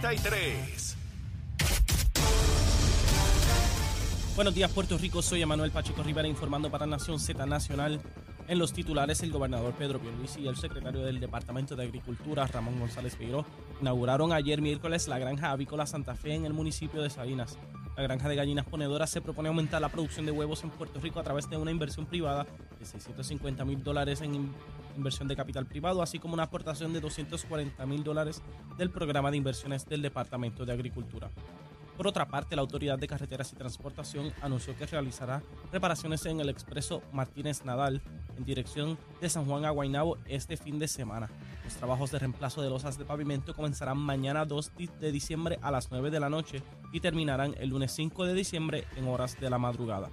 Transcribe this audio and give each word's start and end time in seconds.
Z93. 0.00 0.96
Buenos 4.34 4.54
días, 4.54 4.70
Puerto 4.70 4.96
Rico. 4.96 5.20
Soy 5.20 5.42
Emanuel 5.42 5.70
Pacheco 5.70 6.02
Rivera 6.02 6.26
informando 6.26 6.70
para 6.70 6.86
Nación 6.86 7.20
Z 7.20 7.44
Nacional. 7.44 8.00
En 8.48 8.58
los 8.58 8.72
titulares, 8.72 9.22
el 9.22 9.30
gobernador 9.30 9.74
Pedro 9.74 10.00
Pierluisi 10.00 10.40
y 10.40 10.48
el 10.48 10.56
secretario 10.56 11.02
del 11.02 11.20
Departamento 11.20 11.76
de 11.76 11.84
Agricultura, 11.84 12.46
Ramón 12.46 12.80
González 12.80 13.14
Peiró, 13.16 13.44
inauguraron 13.80 14.32
ayer 14.32 14.62
miércoles 14.62 15.06
la 15.06 15.18
granja 15.18 15.50
avícola 15.50 15.86
Santa 15.86 16.14
Fe 16.14 16.34
en 16.34 16.46
el 16.46 16.54
municipio 16.54 17.02
de 17.02 17.10
Sabinas. 17.10 17.58
La 17.96 18.02
granja 18.02 18.28
de 18.28 18.36
gallinas 18.36 18.64
ponedoras 18.64 19.10
se 19.10 19.20
propone 19.20 19.48
aumentar 19.48 19.82
la 19.82 19.90
producción 19.90 20.24
de 20.24 20.32
huevos 20.32 20.64
en 20.64 20.70
Puerto 20.70 21.00
Rico 21.00 21.20
a 21.20 21.24
través 21.24 21.50
de 21.50 21.58
una 21.58 21.70
inversión 21.70 22.06
privada 22.06 22.46
de 22.80 22.86
650 22.86 23.64
mil 23.64 23.82
dólares 23.84 24.20
en 24.22 24.34
in- 24.34 24.52
inversión 24.96 25.28
de 25.28 25.36
capital 25.36 25.66
privado, 25.66 26.02
así 26.02 26.18
como 26.18 26.34
una 26.34 26.44
aportación 26.44 26.92
de 26.92 27.00
240 27.00 27.86
mil 27.86 28.02
dólares 28.02 28.42
del 28.76 28.90
programa 28.90 29.30
de 29.30 29.36
inversiones 29.36 29.86
del 29.86 30.02
Departamento 30.02 30.64
de 30.66 30.72
Agricultura. 30.72 31.30
Por 31.96 32.06
otra 32.06 32.26
parte, 32.28 32.56
la 32.56 32.62
Autoridad 32.62 32.98
de 32.98 33.06
Carreteras 33.06 33.52
y 33.52 33.56
Transportación 33.56 34.32
anunció 34.40 34.74
que 34.74 34.86
realizará 34.86 35.42
reparaciones 35.70 36.24
en 36.24 36.40
el 36.40 36.48
expreso 36.48 37.02
Martínez 37.12 37.62
Nadal 37.66 38.00
en 38.38 38.44
dirección 38.46 38.96
de 39.20 39.28
San 39.28 39.44
Juan 39.44 39.66
a 39.66 39.70
Guaynabo 39.70 40.16
este 40.24 40.56
fin 40.56 40.78
de 40.78 40.88
semana. 40.88 41.28
Los 41.62 41.74
trabajos 41.74 42.10
de 42.10 42.18
reemplazo 42.18 42.62
de 42.62 42.70
losas 42.70 42.96
de 42.96 43.04
pavimento 43.04 43.54
comenzarán 43.54 43.98
mañana 43.98 44.46
2 44.46 44.72
di- 44.78 44.88
de 44.98 45.12
diciembre 45.12 45.58
a 45.60 45.70
las 45.70 45.90
9 45.90 46.10
de 46.10 46.20
la 46.20 46.30
noche 46.30 46.62
y 46.90 47.00
terminarán 47.00 47.54
el 47.60 47.68
lunes 47.68 47.92
5 47.92 48.24
de 48.24 48.32
diciembre 48.32 48.86
en 48.96 49.06
horas 49.06 49.38
de 49.38 49.50
la 49.50 49.58
madrugada. 49.58 50.08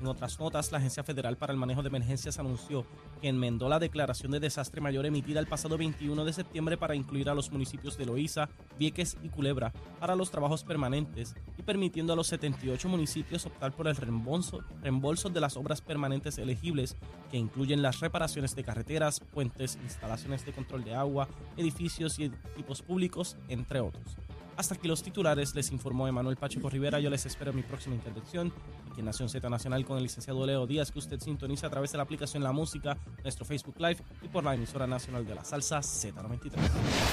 En 0.00 0.06
otras 0.06 0.38
notas, 0.38 0.70
la 0.70 0.78
Agencia 0.78 1.02
Federal 1.02 1.36
para 1.36 1.52
el 1.52 1.58
Manejo 1.58 1.82
de 1.82 1.88
Emergencias 1.88 2.38
anunció 2.38 2.86
que 3.20 3.28
enmendó 3.28 3.68
la 3.68 3.80
declaración 3.80 4.30
de 4.30 4.38
desastre 4.38 4.80
mayor 4.80 5.06
emitida 5.06 5.40
el 5.40 5.48
pasado 5.48 5.76
21 5.76 6.24
de 6.24 6.32
septiembre 6.32 6.76
para 6.76 6.94
incluir 6.94 7.28
a 7.28 7.34
los 7.34 7.50
municipios 7.50 7.98
de 7.98 8.06
Loíza, 8.06 8.48
Vieques 8.78 9.16
y 9.24 9.28
Culebra 9.28 9.72
para 9.98 10.14
los 10.14 10.30
trabajos 10.30 10.62
permanentes 10.62 11.34
y 11.56 11.62
permitiendo 11.62 12.12
a 12.12 12.16
los 12.16 12.28
78 12.28 12.88
municipios 12.88 13.44
optar 13.46 13.72
por 13.72 13.88
el 13.88 13.96
reembolso, 13.96 14.60
reembolso 14.82 15.30
de 15.30 15.40
las 15.40 15.56
obras 15.56 15.80
permanentes 15.80 16.38
elegibles 16.38 16.96
que 17.30 17.36
incluyen 17.36 17.82
las 17.82 17.98
reparaciones 17.98 18.54
de 18.54 18.62
carreteras, 18.62 19.18
puentes, 19.18 19.78
instalaciones 19.82 20.46
de 20.46 20.52
control 20.52 20.84
de 20.84 20.94
agua, 20.94 21.28
edificios 21.56 22.20
y 22.20 22.26
equipos 22.52 22.82
públicos, 22.82 23.36
entre 23.48 23.80
otros. 23.80 24.16
Hasta 24.58 24.74
aquí 24.74 24.88
los 24.88 25.04
titulares, 25.04 25.54
les 25.54 25.70
informó 25.70 26.08
Emanuel 26.08 26.36
Pacheco 26.36 26.68
Rivera. 26.68 26.98
Yo 26.98 27.10
les 27.10 27.24
espero 27.24 27.52
en 27.52 27.58
mi 27.58 27.62
próxima 27.62 27.94
intervención 27.94 28.52
aquí 28.90 28.98
en 28.98 29.06
Nación 29.06 29.28
Z 29.28 29.48
Nacional 29.48 29.86
con 29.86 29.98
el 29.98 30.02
licenciado 30.02 30.44
Leo 30.44 30.66
Díaz, 30.66 30.90
que 30.90 30.98
usted 30.98 31.20
sintoniza 31.20 31.68
a 31.68 31.70
través 31.70 31.92
de 31.92 31.98
la 31.98 32.02
aplicación 32.02 32.42
La 32.42 32.50
Música, 32.50 32.98
nuestro 33.22 33.44
Facebook 33.44 33.76
Live 33.78 33.98
y 34.20 34.26
por 34.26 34.42
la 34.42 34.56
emisora 34.56 34.88
nacional 34.88 35.24
de 35.24 35.36
la 35.36 35.44
salsa 35.44 35.78
Z93. 35.78 36.54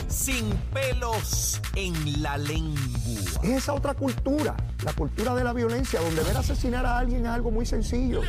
Sin 0.08 0.50
pelos 0.74 1.62
en 1.76 2.24
la 2.24 2.40
lengua. 2.40 2.82
Es 3.44 3.50
esa 3.52 3.76
otra 3.76 3.94
cultura, 3.94 4.58
la 4.84 4.94
cultura 4.94 5.36
de 5.36 5.44
la 5.44 5.54
violencia, 5.54 6.02
donde 6.02 6.24
ver 6.24 6.38
asesinar 6.38 6.84
a 6.84 6.98
alguien 6.98 7.28
es 7.28 7.32
algo 7.32 7.52
muy 7.52 7.68
sencillo. 7.68 8.22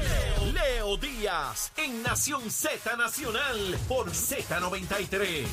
Leo 0.53 0.99
Díaz 0.99 1.73
en 1.79 2.03
Nación 2.03 2.51
Z 2.51 2.95
Nacional 2.99 3.79
por 3.89 4.11
Z93. 4.11 5.47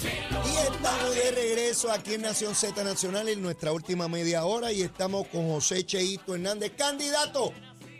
Y 0.00 0.56
estamos 0.56 1.14
de 1.14 1.30
regreso 1.32 1.90
aquí 1.90 2.14
en 2.14 2.22
Nación 2.22 2.54
Z 2.54 2.84
Nacional 2.84 3.28
en 3.28 3.42
nuestra 3.42 3.72
última 3.72 4.06
media 4.06 4.44
hora 4.44 4.70
y 4.70 4.82
estamos 4.82 5.26
con 5.26 5.48
José 5.48 5.84
Cheito 5.84 6.36
Hernández, 6.36 6.72
candidato 6.76 7.52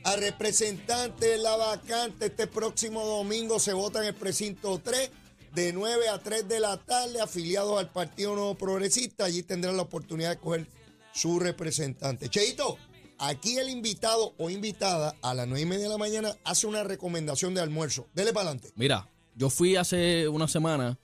a 0.04 0.14
representante 0.14 1.26
de 1.26 1.38
la 1.38 1.56
vacante. 1.56 2.26
Este 2.26 2.46
próximo 2.46 3.04
domingo 3.04 3.58
se 3.58 3.72
vota 3.72 4.00
en 4.00 4.08
el 4.08 4.14
precinto 4.14 4.78
3 4.78 5.10
de 5.54 5.72
9 5.72 6.08
a 6.08 6.19
3 6.19 6.46
de 6.46 6.60
la 6.60 6.76
tarde, 6.76 7.20
afiliados 7.20 7.80
al 7.80 7.91
Partido 7.91 8.36
Nuevo 8.36 8.54
Progresista. 8.54 9.24
Allí 9.24 9.42
tendrán 9.42 9.76
la 9.76 9.82
oportunidad 9.82 10.28
de 10.28 10.34
escoger 10.34 10.69
su 11.12 11.41
representante. 11.41 12.28
Cheito, 12.28 12.78
aquí 13.19 13.58
el 13.58 13.70
invitado 13.70 14.34
o 14.38 14.50
invitada 14.50 15.16
a 15.20 15.34
las 15.34 15.48
9 15.48 15.62
y 15.62 15.66
media 15.66 15.84
de 15.84 15.91
la 15.91 15.98
mañana 15.98 16.36
hace 16.44 16.69
una 16.69 16.84
recomendación 16.84 17.54
de 17.54 17.60
almuerzo. 17.60 18.06
Dele 18.14 18.32
para 18.32 18.50
adelante. 18.50 18.72
Mira, 18.76 19.10
yo 19.34 19.50
fui 19.50 19.75
hace 19.75 20.28
una 20.28 20.47
semana 20.47 20.97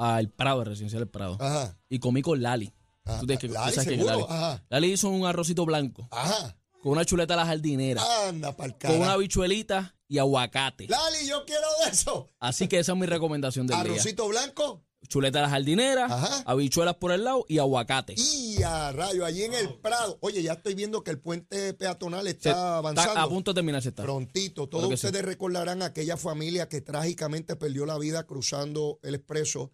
al 0.00 0.28
Prado, 0.30 0.60
al 0.60 0.66
residencial 0.66 1.00
del 1.00 1.08
Prado, 1.08 1.36
Ajá. 1.40 1.76
y 1.88 1.98
comí 1.98 2.22
con 2.22 2.40
Lali. 2.42 2.72
Ah, 3.04 3.18
Tú 3.20 3.26
que- 3.26 3.48
Lali, 3.48 3.74
seguro, 3.74 4.04
Lali. 4.10 4.22
ajá. 4.28 4.64
Lali 4.68 4.92
hizo 4.92 5.08
un 5.08 5.26
arrocito 5.26 5.64
blanco 5.64 6.06
Ajá. 6.10 6.56
con 6.82 6.92
una 6.92 7.04
chuleta 7.04 7.34
a 7.34 7.38
la 7.38 7.46
jardinera, 7.46 8.02
Anda 8.28 8.56
pa'l 8.56 8.72
con 8.78 8.90
una 8.90 8.98
carajo. 8.98 9.12
habichuelita 9.12 9.96
y 10.08 10.18
aguacate. 10.18 10.86
Lali, 10.88 11.26
yo 11.26 11.44
quiero 11.44 11.66
de 11.84 11.90
eso. 11.90 12.30
Así 12.38 12.68
que 12.68 12.78
esa 12.78 12.92
es 12.92 12.98
mi 12.98 13.06
recomendación 13.06 13.66
del 13.66 13.82
día. 13.82 13.92
Arrocito 13.92 14.28
blanco 14.28 14.84
Chuleta 15.08 15.38
a 15.38 15.42
la 15.42 15.48
jardinera, 15.48 16.04
Ajá. 16.04 16.42
habichuelas 16.46 16.94
por 16.96 17.10
el 17.10 17.24
lado 17.24 17.46
y 17.48 17.58
aguacate. 17.58 18.14
y 18.18 18.62
a 18.62 18.92
rayo, 18.92 19.24
allí 19.24 19.44
en 19.44 19.54
el 19.54 19.74
Prado. 19.80 20.18
Oye, 20.20 20.42
ya 20.42 20.52
estoy 20.52 20.74
viendo 20.74 21.02
que 21.02 21.10
el 21.10 21.18
puente 21.18 21.72
peatonal 21.72 22.24
Se- 22.24 22.30
está 22.32 22.76
avanzando. 22.76 23.18
a 23.18 23.26
punto 23.28 23.52
de 23.52 23.54
terminarse 23.56 23.88
está. 23.88 24.02
Prontito. 24.02 24.68
Todos 24.68 24.88
sí. 24.88 24.94
ustedes 25.06 25.24
recordarán 25.24 25.80
aquella 25.82 26.18
familia 26.18 26.68
que 26.68 26.82
trágicamente 26.82 27.56
perdió 27.56 27.86
la 27.86 27.96
vida 27.98 28.24
cruzando 28.26 29.00
el 29.02 29.14
expreso 29.14 29.72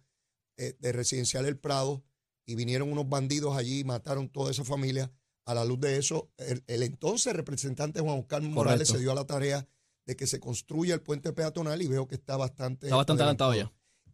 eh, 0.57 0.75
de 0.79 0.91
Residencial 0.91 1.45
El 1.45 1.57
Prado 1.57 2.03
y 2.45 2.55
vinieron 2.55 2.91
unos 2.91 3.07
bandidos 3.07 3.55
allí 3.57 3.79
y 3.79 3.83
mataron 3.83 4.29
toda 4.29 4.51
esa 4.51 4.63
familia. 4.63 5.11
A 5.45 5.53
la 5.53 5.63
luz 5.63 5.79
de 5.79 5.97
eso, 5.97 6.29
el, 6.37 6.61
el 6.67 6.83
entonces 6.83 7.33
representante 7.33 8.01
Juan 8.01 8.19
Oscar 8.19 8.41
Morales 8.41 8.79
Correcto. 8.79 8.93
se 8.95 8.99
dio 8.99 9.11
a 9.13 9.15
la 9.15 9.25
tarea 9.25 9.65
de 10.05 10.15
que 10.17 10.27
se 10.27 10.41
construya 10.41 10.93
el 10.93 11.01
puente 11.01 11.31
peatonal 11.31 11.81
y 11.81 11.87
veo 11.87 12.05
que 12.05 12.15
está 12.15 12.35
bastante 12.35 12.87
Está 12.87 12.97
bastante 12.97 13.23
adelantado 13.23 13.53
ya. 13.53 13.71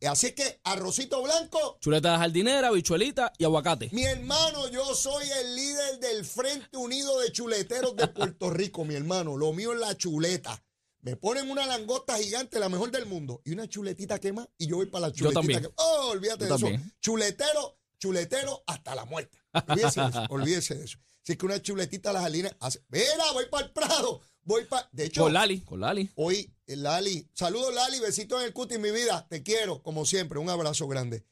Así 0.10 0.34
que 0.34 0.60
arrocito 0.66 1.24
blanco, 1.24 1.78
Chuleta 1.80 2.12
la 2.12 2.18
jardinera, 2.20 2.68
habichuelita 2.68 3.32
y 3.38 3.46
aguacate. 3.46 3.90
mi 3.94 4.04
hermano, 4.04 4.68
yo 4.70 4.94
soy 4.94 5.26
el 5.42 5.56
líder 5.56 6.00
del 6.00 6.26
Frente 6.26 6.78
Unido 6.78 7.20
de 7.22 7.32
Chuleteros 7.32 7.96
de 7.96 8.08
Puerto 8.10 8.50
Rico, 8.50 8.84
mi 8.84 8.96
hermano. 8.96 9.38
Lo 9.38 9.54
mío 9.54 9.72
es 9.74 9.80
la 9.80 9.96
chuleta. 9.98 10.62
Me 11.04 11.16
ponen 11.18 11.52
una 11.52 11.68
langosta 11.68 12.18
gigante, 12.18 12.60
la 12.60 12.70
mejor 12.70 12.90
del 12.90 13.06
mundo, 13.06 13.42
y 13.46 13.52
una 13.52 13.68
chuletita 13.68 14.20
quema, 14.20 14.50
y 14.58 14.68
yo 14.68 14.78
voy 14.78 14.88
para 14.88 15.08
la 15.08 15.14
Yo 15.14 15.30
chuletita. 15.32 15.40
también. 15.42 15.62
que- 15.62 15.70
oh, 15.76 16.10
olvídate 16.12 16.48
Yo 16.48 16.58
de 16.58 16.74
eso. 16.76 16.84
Chuletero, 17.02 17.78
chuletero 18.00 18.64
hasta 18.66 18.96
la 18.96 19.06
muerte. 19.06 19.38
Olvídese 19.68 20.02
de 20.02 20.08
eso, 20.08 20.24
olvídese 20.30 20.76
de 20.76 20.86
eso. 20.86 20.98
Así 21.22 21.38
que 21.38 21.46
una 21.46 21.62
chuletita 21.62 22.10
a 22.10 22.14
las 22.14 22.24
jalinas 22.24 22.56
hace. 22.60 22.82
Mira, 22.90 23.32
voy 23.34 23.46
para 23.52 23.66
el 23.68 23.72
Prado. 23.72 24.22
Voy 24.44 24.66
para. 24.66 24.90
De 24.92 25.06
hecho, 25.06 25.24
Con 25.24 25.34
Lali, 25.34 25.62
con 25.62 25.80
Lali. 25.80 26.10
Hoy, 26.16 26.54
eh, 26.68 26.76
Lali, 26.76 27.30
saludos 27.34 27.74
Lali, 27.74 28.00
besito 28.00 28.40
en 28.40 28.46
el 28.48 28.54
cuti, 28.54 28.78
mi 28.78 28.92
vida, 28.92 29.26
te 29.30 29.42
quiero, 29.44 29.82
como 29.84 30.06
siempre, 30.06 30.40
un 30.40 30.50
abrazo 30.50 30.88
grande. 30.88 31.26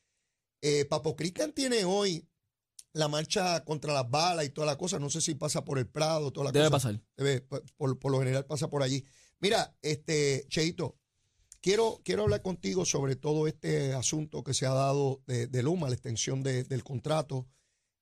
Eh, 0.61 0.85
Papo 0.85 1.15
Cristian 1.15 1.51
tiene 1.53 1.83
hoy 1.85 2.25
la 2.93 3.07
marcha 3.07 3.63
contra 3.65 3.93
las 3.93 4.09
balas 4.09 4.45
y 4.45 4.49
toda 4.49 4.67
la 4.67 4.77
cosa, 4.77 4.99
no 4.99 5.09
sé 5.09 5.21
si 5.21 5.33
pasa 5.35 5.63
por 5.65 5.77
el 5.79 5.87
Prado, 5.87 6.31
toda 6.31 6.45
la 6.47 6.51
Debe 6.51 6.65
cosa. 6.69 6.77
pasar. 6.89 7.01
Debe, 7.17 7.41
por- 7.41 7.97
por 7.99 8.11
lo 8.11 8.19
general 8.19 8.45
pasa 8.45 8.69
por 8.69 8.83
allí. 8.83 9.05
Mira, 9.41 9.75
este, 9.81 10.46
Cheito, 10.50 11.00
quiero, 11.62 12.00
quiero 12.06 12.24
hablar 12.24 12.44
contigo 12.44 12.85
sobre 12.85 13.16
todo 13.16 13.47
este 13.47 13.94
asunto 13.94 14.44
que 14.44 14.53
se 14.53 14.68
ha 14.68 14.74
dado 14.74 15.24
de, 15.25 15.63
Luma, 15.63 15.88
la 15.90 15.96
extensión 15.96 16.44
de- 16.44 16.63
del 16.63 16.84
contrato, 16.84 17.47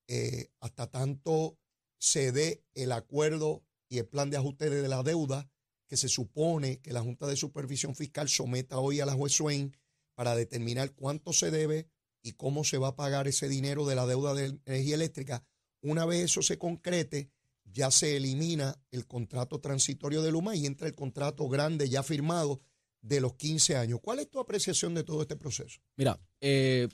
eh, 0.10 0.50
hasta 0.60 0.88
tanto 0.88 1.58
se 1.98 2.34
dé 2.34 2.66
el 2.74 2.92
acuerdo 2.92 3.64
y 3.88 4.00
el 4.00 4.08
plan 4.08 4.30
de 4.30 4.38
ajuste 4.38 4.70
de 4.70 4.88
la 4.90 5.02
deuda 5.02 5.50
que 5.88 5.96
se 5.98 6.10
supone 6.10 6.82
que 6.82 6.94
la 6.94 7.02
Junta 7.02 7.26
de 7.26 7.36
Supervisión 7.38 7.96
Fiscal 7.96 8.28
someta 8.28 8.78
hoy 8.80 9.00
a 9.00 9.06
la 9.06 9.14
juez 9.14 9.34
Swain 9.34 9.76
para 10.16 10.36
determinar 10.36 10.94
cuánto 10.94 11.32
se 11.32 11.52
debe 11.52 11.90
y 12.22 12.34
cómo 12.34 12.66
se 12.66 12.78
va 12.78 12.90
a 12.90 12.96
pagar 12.96 13.28
ese 13.30 13.48
dinero 13.48 13.86
de 13.86 13.96
la 13.96 14.06
deuda 14.06 14.34
de 14.34 14.60
energía 14.66 14.96
eléctrica. 14.96 15.46
Una 15.82 16.06
vez 16.06 16.26
eso 16.26 16.42
se 16.42 16.58
concrete, 16.58 17.32
ya 17.74 17.92
se 17.92 18.18
elimina 18.18 18.76
el 18.92 19.06
contrato 19.06 19.60
transitorio 19.60 20.22
de 20.22 20.32
Luma 20.32 20.56
y 20.56 20.66
entra 20.66 20.88
el 20.88 20.96
contrato 20.96 21.48
grande 21.48 21.90
ya 21.90 22.04
firmado 22.04 22.62
de 23.02 23.22
los 23.22 23.34
15 23.36 23.76
años. 23.76 24.00
¿Cuál 24.02 24.20
es 24.20 24.30
tu 24.30 24.40
apreciación 24.40 24.94
de 24.94 25.04
todo 25.04 25.22
este 25.22 25.36
proceso? 25.36 25.80
Mira, 25.96 26.20
eh, 26.42 26.88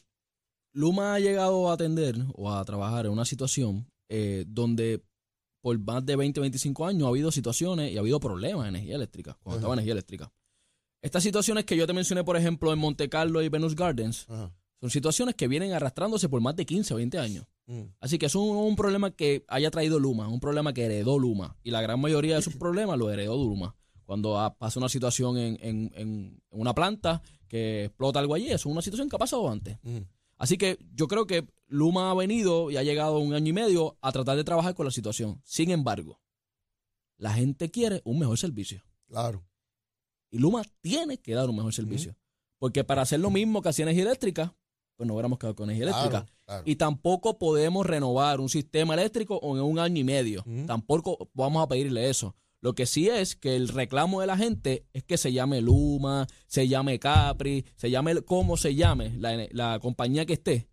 Luma 0.73 1.15
ha 1.15 1.19
llegado 1.19 1.69
a 1.69 1.73
atender 1.73 2.15
o 2.33 2.51
a 2.51 2.63
trabajar 2.65 3.05
en 3.05 3.11
una 3.11 3.25
situación 3.25 3.89
eh, 4.09 4.45
donde 4.47 5.03
por 5.61 5.79
más 5.79 6.05
de 6.05 6.15
20, 6.15 6.41
25 6.41 6.85
años 6.85 7.05
ha 7.05 7.09
habido 7.09 7.31
situaciones 7.31 7.91
y 7.91 7.97
ha 7.97 8.01
habido 8.01 8.19
problemas 8.19 8.67
en 8.67 8.75
energía 8.75 8.95
eléctrica, 8.95 9.33
cuando 9.41 9.55
Ajá. 9.55 9.57
estaba 9.61 9.73
energía 9.73 9.93
eléctrica. 9.93 10.31
Estas 11.01 11.23
situaciones 11.23 11.65
que 11.65 11.75
yo 11.75 11.87
te 11.87 11.93
mencioné, 11.93 12.23
por 12.23 12.37
ejemplo, 12.37 12.71
en 12.71 12.77
Monte 12.77 13.09
Carlo 13.09 13.41
y 13.41 13.49
Venus 13.49 13.75
Gardens, 13.75 14.27
son 14.27 14.89
situaciones 14.89 15.33
que 15.33 15.47
vienen 15.47 15.73
arrastrándose 15.73 16.29
por 16.29 16.41
más 16.41 16.55
de 16.55 16.65
15 16.65 16.93
o 16.93 16.97
20 16.97 17.17
años. 17.17 17.45
Mm. 17.67 17.81
Así 17.99 18.17
que 18.19 18.27
es 18.27 18.35
un, 18.35 18.55
un 18.55 18.75
problema 18.75 19.11
que 19.11 19.43
haya 19.47 19.71
traído 19.71 19.99
Luma, 19.99 20.27
un 20.27 20.39
problema 20.39 20.73
que 20.73 20.85
heredó 20.85 21.17
Luma. 21.19 21.57
Y 21.63 21.71
la 21.71 21.81
gran 21.81 21.99
mayoría 21.99 22.33
de 22.35 22.39
esos 22.41 22.55
problemas 22.57 22.97
lo 22.97 23.11
heredó 23.11 23.35
Luma. 23.35 23.75
Cuando 24.03 24.39
ah, 24.39 24.55
pasa 24.55 24.79
una 24.79 24.89
situación 24.89 25.37
en, 25.37 25.57
en- 25.61 25.91
en 25.95 26.41
una 26.51 26.75
planta 26.75 27.21
que 27.47 27.85
explota 27.85 28.19
algo 28.19 28.35
allí, 28.35 28.45
eso 28.47 28.55
es 28.55 28.65
una 28.67 28.81
situación 28.83 29.09
que 29.09 29.15
ha 29.15 29.19
pasado 29.19 29.49
antes. 29.49 29.77
Mm. 29.83 29.97
Así 30.37 30.57
que 30.57 30.77
yo 30.93 31.07
creo 31.07 31.25
que 31.25 31.47
Luma 31.67 32.11
ha 32.11 32.13
venido 32.13 32.69
y 32.69 32.77
ha 32.77 32.83
llegado 32.83 33.17
un 33.19 33.33
año 33.33 33.49
y 33.49 33.53
medio 33.53 33.97
a 34.01 34.11
tratar 34.11 34.35
de 34.37 34.43
trabajar 34.43 34.75
con 34.75 34.85
la 34.85 34.91
situación. 34.91 35.41
Sin 35.43 35.71
embargo, 35.71 36.19
la 37.17 37.33
gente 37.33 37.71
quiere 37.71 38.01
un 38.03 38.19
mejor 38.19 38.37
servicio. 38.37 38.83
Claro. 39.07 39.43
Y 40.29 40.37
Luma 40.39 40.63
tiene 40.81 41.17
que 41.17 41.33
dar 41.33 41.49
un 41.49 41.55
mejor 41.55 41.73
servicio. 41.73 42.15
Porque 42.59 42.83
para 42.83 43.01
hacer 43.03 43.19
lo 43.21 43.29
mismo 43.31 43.61
que 43.61 43.69
hacía 43.69 43.83
energía 43.83 44.03
eléctrica, 44.03 44.53
pues 44.95 45.07
no 45.07 45.13
hubiéramos 45.13 45.37
quedado 45.39 45.55
con 45.55 45.69
energía 45.69 45.87
Claro, 45.91 46.09
eléctrica. 46.09 46.33
claro. 46.45 46.63
Y 46.65 46.75
tampoco 46.75 47.37
podemos 47.37 47.85
renovar 47.85 48.39
un 48.39 48.49
sistema 48.49 48.93
eléctrico 48.93 49.39
en 49.43 49.61
un 49.61 49.79
año 49.79 49.99
y 49.99 50.03
medio. 50.03 50.43
Tampoco 50.65 51.29
vamos 51.33 51.63
a 51.63 51.67
pedirle 51.67 52.09
eso. 52.09 52.35
Lo 52.61 52.73
que 52.73 52.85
sí 52.85 53.09
es 53.09 53.35
que 53.35 53.55
el 53.55 53.67
reclamo 53.67 54.21
de 54.21 54.27
la 54.27 54.37
gente 54.37 54.85
es 54.93 55.03
que 55.03 55.17
se 55.17 55.31
llame 55.31 55.61
Luma, 55.61 56.25
se 56.47 56.67
llame 56.67 56.97
Capri, 56.99 57.63
se 57.75 57.91
llame 57.91 58.21
como 58.23 58.57
se 58.57 58.73
llame, 58.73 59.13
la, 59.19 59.47
la 59.51 59.79
compañía 59.79 60.25
que 60.25 60.33
esté, 60.33 60.67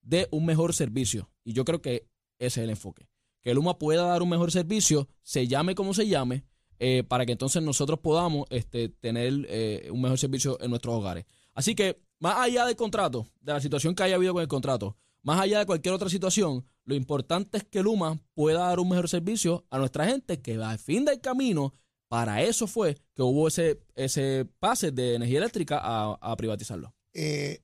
de 0.00 0.26
un 0.30 0.46
mejor 0.46 0.72
servicio. 0.72 1.30
Y 1.44 1.52
yo 1.52 1.64
creo 1.64 1.82
que 1.82 2.06
ese 2.38 2.60
es 2.60 2.64
el 2.64 2.70
enfoque. 2.70 3.08
Que 3.42 3.52
Luma 3.52 3.78
pueda 3.78 4.04
dar 4.06 4.22
un 4.22 4.30
mejor 4.30 4.52
servicio, 4.52 5.06
se 5.22 5.46
llame 5.46 5.74
como 5.74 5.92
se 5.92 6.08
llame, 6.08 6.44
eh, 6.78 7.02
para 7.06 7.26
que 7.26 7.32
entonces 7.32 7.62
nosotros 7.62 7.98
podamos 7.98 8.46
este, 8.48 8.88
tener 8.88 9.46
eh, 9.50 9.88
un 9.92 10.00
mejor 10.00 10.18
servicio 10.18 10.58
en 10.62 10.70
nuestros 10.70 10.94
hogares. 10.94 11.26
Así 11.52 11.74
que, 11.74 12.00
más 12.24 12.38
allá 12.38 12.64
del 12.64 12.74
contrato, 12.74 13.28
de 13.42 13.52
la 13.52 13.60
situación 13.60 13.94
que 13.94 14.02
haya 14.02 14.14
habido 14.14 14.32
con 14.32 14.40
el 14.40 14.48
contrato, 14.48 14.96
más 15.22 15.40
allá 15.40 15.58
de 15.58 15.66
cualquier 15.66 15.92
otra 15.92 16.08
situación, 16.08 16.64
lo 16.86 16.94
importante 16.94 17.58
es 17.58 17.64
que 17.64 17.82
Luma 17.82 18.18
pueda 18.32 18.60
dar 18.60 18.80
un 18.80 18.88
mejor 18.88 19.10
servicio 19.10 19.66
a 19.68 19.76
nuestra 19.76 20.06
gente, 20.06 20.40
que 20.40 20.54
al 20.54 20.78
fin 20.78 21.04
del 21.04 21.20
camino, 21.20 21.74
para 22.08 22.40
eso 22.40 22.66
fue 22.66 22.96
que 23.12 23.20
hubo 23.20 23.46
ese, 23.46 23.78
ese 23.94 24.46
pase 24.58 24.90
de 24.90 25.16
energía 25.16 25.36
eléctrica 25.36 25.80
a, 25.82 26.36
privatizarlo. 26.38 26.94
Eh, 27.12 27.60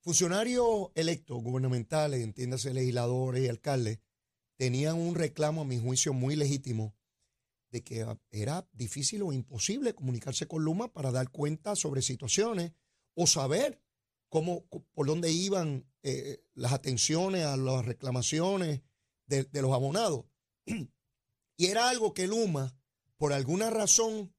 funcionarios 0.00 0.88
electos 0.94 1.42
gubernamentales, 1.42 2.22
entiéndase 2.22 2.72
legisladores 2.72 3.44
y 3.44 3.48
alcaldes, 3.48 3.98
tenían 4.56 4.96
un 4.96 5.16
reclamo, 5.16 5.60
a 5.60 5.64
mi 5.66 5.78
juicio, 5.78 6.14
muy 6.14 6.34
legítimo 6.34 6.94
de 7.70 7.84
que 7.84 8.06
era 8.30 8.66
difícil 8.72 9.20
o 9.20 9.34
imposible 9.34 9.94
comunicarse 9.94 10.48
con 10.48 10.64
Luma 10.64 10.94
para 10.94 11.12
dar 11.12 11.30
cuenta 11.30 11.76
sobre 11.76 12.00
situaciones 12.00 12.72
o 13.14 13.26
saber 13.26 13.82
cómo, 14.28 14.66
por 14.94 15.06
dónde 15.06 15.30
iban 15.32 15.86
eh, 16.02 16.42
las 16.54 16.72
atenciones 16.72 17.44
a 17.44 17.56
las 17.56 17.84
reclamaciones 17.84 18.82
de, 19.26 19.46
los 19.60 19.72
abonados. 19.72 20.24
Y 21.60 21.66
era 21.66 21.88
algo 21.88 22.14
que 22.14 22.28
Luma, 22.28 22.78
por 23.16 23.32
alguna 23.32 23.68
razón, 23.68 24.32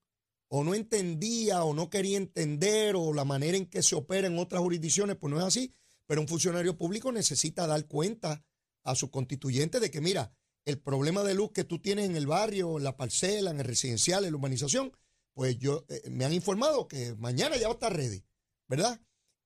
o 0.47 0.63
no 0.63 0.73
entendía 0.73 1.63
o 1.63 1.73
no 1.73 1.89
quería 1.89 2.17
entender 2.17 2.95
o 2.95 3.13
la 3.13 3.25
manera 3.25 3.57
en 3.57 3.65
que 3.65 3.83
se 3.83 3.95
opera 3.95 4.27
en 4.27 4.39
otras 4.39 4.61
jurisdicciones, 4.61 5.17
pues 5.17 5.31
no 5.31 5.37
es 5.37 5.45
así. 5.45 5.75
Pero 6.07 6.21
un 6.21 6.27
funcionario 6.27 6.77
público 6.77 7.11
necesita 7.11 7.67
dar 7.67 7.85
cuenta 7.87 8.43
a 8.83 8.95
sus 8.95 9.09
constituyentes 9.09 9.81
de 9.81 9.91
que, 9.91 10.01
mira, 10.01 10.33
el 10.65 10.79
problema 10.79 11.23
de 11.23 11.35
luz 11.35 11.51
que 11.51 11.65
tú 11.65 11.79
tienes 11.79 12.05
en 12.05 12.15
el 12.15 12.25
barrio, 12.25 12.77
en 12.77 12.83
la 12.83 12.97
parcela, 12.97 13.51
en 13.51 13.59
el 13.59 13.65
residencial, 13.65 14.23
en 14.23 14.31
la 14.31 14.37
urbanización, 14.37 14.91
pues 15.33 15.57
yo 15.57 15.85
eh, 15.89 16.09
me 16.09 16.25
han 16.25 16.33
informado 16.33 16.87
que 16.87 17.15
mañana 17.15 17.57
ya 17.57 17.67
va 17.67 17.73
a 17.73 17.75
estar 17.75 17.95
ready, 17.95 18.23
¿verdad? 18.67 18.99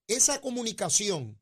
Esa 0.08 0.42
comunicación 0.42 1.40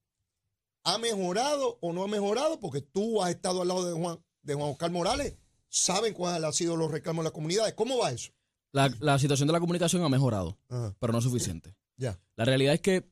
ha 0.84 0.98
mejorado 0.98 1.78
o 1.82 1.94
no 1.94 2.04
ha 2.04 2.08
mejorado 2.08 2.60
porque 2.60 2.82
tú 2.82 3.22
has 3.22 3.32
estado 3.32 3.62
al 3.62 3.68
lado 3.68 3.86
de 3.86 3.94
Juan, 4.00 4.20
de 4.44 4.54
Juan 4.56 4.70
Oscar 4.72 4.92
Morales, 4.92 5.36
saben 5.70 6.14
cuáles 6.14 6.44
han 6.44 6.54
sido 6.54 6.76
los 6.76 6.92
reclamos 6.92 7.24
de 7.24 7.26
las 7.26 7.34
comunidades. 7.34 7.74
¿Cómo 7.74 7.98
va 7.98 8.12
eso? 8.12 8.32
La, 8.72 8.92
la 9.00 9.20
situación 9.20 9.48
de 9.48 9.54
la 9.54 9.60
comunicación 9.60 10.04
ha 10.04 10.10
mejorado, 10.10 10.58
Ajá, 10.70 10.96
pero 11.00 11.12
no 11.14 11.20
es 11.20 11.26
suficiente. 11.26 11.76
ya. 11.98 12.20
La 12.36 12.46
realidad 12.46 12.74
es 12.74 12.82
que 12.82 13.12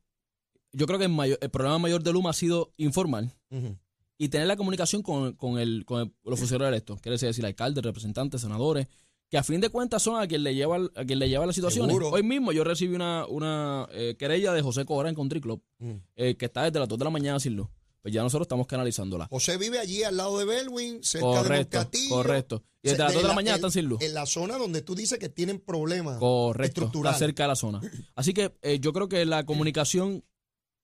yo 0.72 0.86
creo 0.88 0.98
que 1.00 1.06
el, 1.06 1.12
mayor- 1.12 1.38
el 1.42 1.50
problema 1.50 1.78
mayor 1.80 2.02
de 2.04 2.14
Luma 2.14 2.30
ha 2.30 2.34
sido 2.34 2.74
informar 2.78 3.26
Ujú. 3.50 3.78
y 4.18 4.30
tener 4.30 4.48
la 4.48 4.56
comunicación 4.56 5.02
con, 5.04 5.34
con 5.34 5.60
el, 5.60 5.84
con 5.86 6.02
el- 6.02 6.16
los 6.24 6.40
funcionarios 6.40 6.70
electos, 6.74 7.02
quiere 7.02 7.18
decir 7.18 7.46
alcaldes, 7.46 7.84
representantes, 7.84 8.42
senadores, 8.42 8.88
que 9.30 9.38
a 9.38 9.44
fin 9.44 9.62
de 9.62 9.70
cuentas 9.70 10.02
son 10.02 10.20
a 10.22 10.28
quien 10.28 10.44
le 10.44 10.56
lleva, 10.56 10.78
a 10.96 11.06
quien 11.06 11.20
le 11.20 11.30
lleva 11.30 11.46
las 11.46 11.56
situaciones. 11.56 11.88
Seguro. 11.96 12.10
Hoy 12.10 12.24
mismo 12.24 12.52
yo 12.52 12.64
recibí 12.64 12.96
una, 12.96 13.26
una 13.28 13.88
eh, 13.92 14.16
querella 14.18 14.54
de 14.54 14.62
José 14.62 14.86
Cobra 14.86 15.10
en 15.10 15.16
Country 15.16 15.40
Club, 15.42 15.62
Mm. 15.80 15.92
eh, 16.16 16.36
que 16.36 16.46
está 16.46 16.64
desde 16.64 16.80
las 16.80 16.88
2 16.90 16.98
de 17.00 17.06
la 17.06 17.12
mañana 17.12 17.40
sin 17.40 17.56
luz. 17.56 17.68
Pues 18.02 18.14
ya 18.14 18.24
nosotros 18.24 18.46
estamos 18.46 18.66
canalizándola. 18.66 19.28
José 19.30 19.58
vive 19.58 19.78
allí 19.78 20.04
al 20.04 20.16
lado 20.18 20.40
de 20.40 20.46
Belwin, 20.46 21.04
cerca 21.04 21.28
de 21.28 21.34
Correcto, 21.36 21.78
Monteatillo. 21.78 22.16
correcto. 22.16 22.64
Y 22.82 22.88
desde 22.90 22.94
O 22.94 22.98
sea, 22.98 23.06
las 23.06 23.14
2 23.14 23.22
de 23.24 23.28
la 23.28 23.36
mañana 23.36 23.56
están 23.58 23.72
sin 23.72 23.86
luz. 23.86 24.02
En 24.02 24.14
la 24.14 24.26
zona 24.26 24.58
donde 24.58 24.82
tú 24.82 24.96
dices 24.96 25.20
que 25.20 25.28
tienen 25.30 25.60
problemas 25.60 26.18
Correcto, 26.18 26.82
estructurales. 26.82 27.18
está 27.18 27.26
cerca 27.26 27.44
de 27.44 27.48
la 27.50 27.56
zona. 27.58 27.82
Así 28.16 28.34
que 28.34 28.56
eh, 28.62 28.80
yo 28.80 28.94
creo 28.94 29.10
que 29.10 29.26
la 29.26 29.46
comunicación 29.46 30.24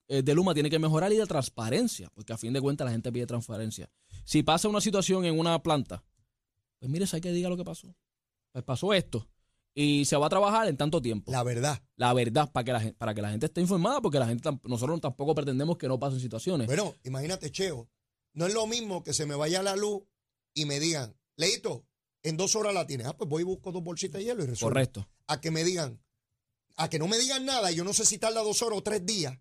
de 0.08 0.36
Luma 0.36 0.54
tiene 0.54 0.70
que 0.70 0.78
mejorar 0.78 1.12
y 1.14 1.18
de 1.18 1.26
transparencia, 1.26 2.12
porque 2.14 2.32
a 2.32 2.38
fin 2.38 2.54
de 2.54 2.62
cuentas 2.62 2.86
la 2.86 2.92
gente 2.92 3.12
pide 3.12 3.26
transparencia. 3.26 3.90
Si 4.24 4.44
pasa 4.44 4.68
una 4.68 4.80
situación 4.80 5.26
en 5.26 5.40
una 5.40 5.58
planta, 5.64 6.04
pues 6.78 6.92
mire, 6.92 7.06
hay 7.12 7.22
que 7.22 7.32
diga 7.32 7.50
lo 7.50 7.58
que 7.58 7.64
pasó. 7.64 7.96
Pues 8.56 8.64
pasó 8.64 8.94
esto. 8.94 9.28
Y 9.74 10.06
se 10.06 10.16
va 10.16 10.28
a 10.28 10.30
trabajar 10.30 10.66
en 10.70 10.78
tanto 10.78 11.02
tiempo. 11.02 11.30
La, 11.30 11.40
La 11.40 11.44
verdad. 11.44 11.82
verdad, 12.16 12.50
para 12.54 12.64
que, 12.64 12.72
la, 12.72 12.80
gen- 12.80 12.94
para 12.94 13.14
que 13.14 13.22
la 13.22 13.30
gente 13.32 13.48
esté 13.48 13.60
informada, 13.60 14.00
porque 14.02 14.18
la 14.18 14.28
gente 14.28 14.50
nosotros 14.64 15.02
tampoco 15.02 15.36
pretendemos 15.36 15.78
que 15.78 15.90
no 15.90 16.00
pasen 16.00 16.22
situaciones. 16.22 16.66
Bueno, 16.68 16.96
imagínate, 17.04 17.52
Cheo. 17.52 17.90
No 18.34 18.46
es 18.48 18.54
lo 18.54 18.66
mismo 18.66 19.04
que 19.04 19.12
se 19.14 19.26
me 19.26 19.36
vaya 19.36 19.62
la 19.62 19.76
luz 19.76 20.04
y 20.54 20.64
me 20.64 20.80
digan, 20.80 21.18
Leito, 21.36 21.86
en 22.24 22.38
dos 22.38 22.56
horas 22.56 22.74
la 22.74 22.88
tienes. 22.88 23.08
Ah, 23.08 23.18
pues 23.18 23.30
voy 23.30 23.42
y 23.42 23.46
busco 23.46 23.74
dos 23.74 23.84
bolsitas 23.84 24.20
de 24.20 24.24
hielo 24.26 24.42
y 24.44 24.48
resuelvo. 24.48 24.74
Correcto. 24.74 25.06
A 25.28 25.42
que 25.42 25.52
me 25.52 25.66
digan, 25.66 26.02
a 26.78 26.90
que 26.90 26.98
no 26.98 27.10
me 27.10 27.18
digan 27.18 27.44
nada 27.46 27.72
yo 27.72 27.84
no 27.84 27.92
sé 27.92 28.06
si 28.06 28.18
tarda 28.18 28.42
dos 28.42 28.62
horas 28.62 28.80
o 28.80 28.84
tres 28.84 29.06
días. 29.06 29.38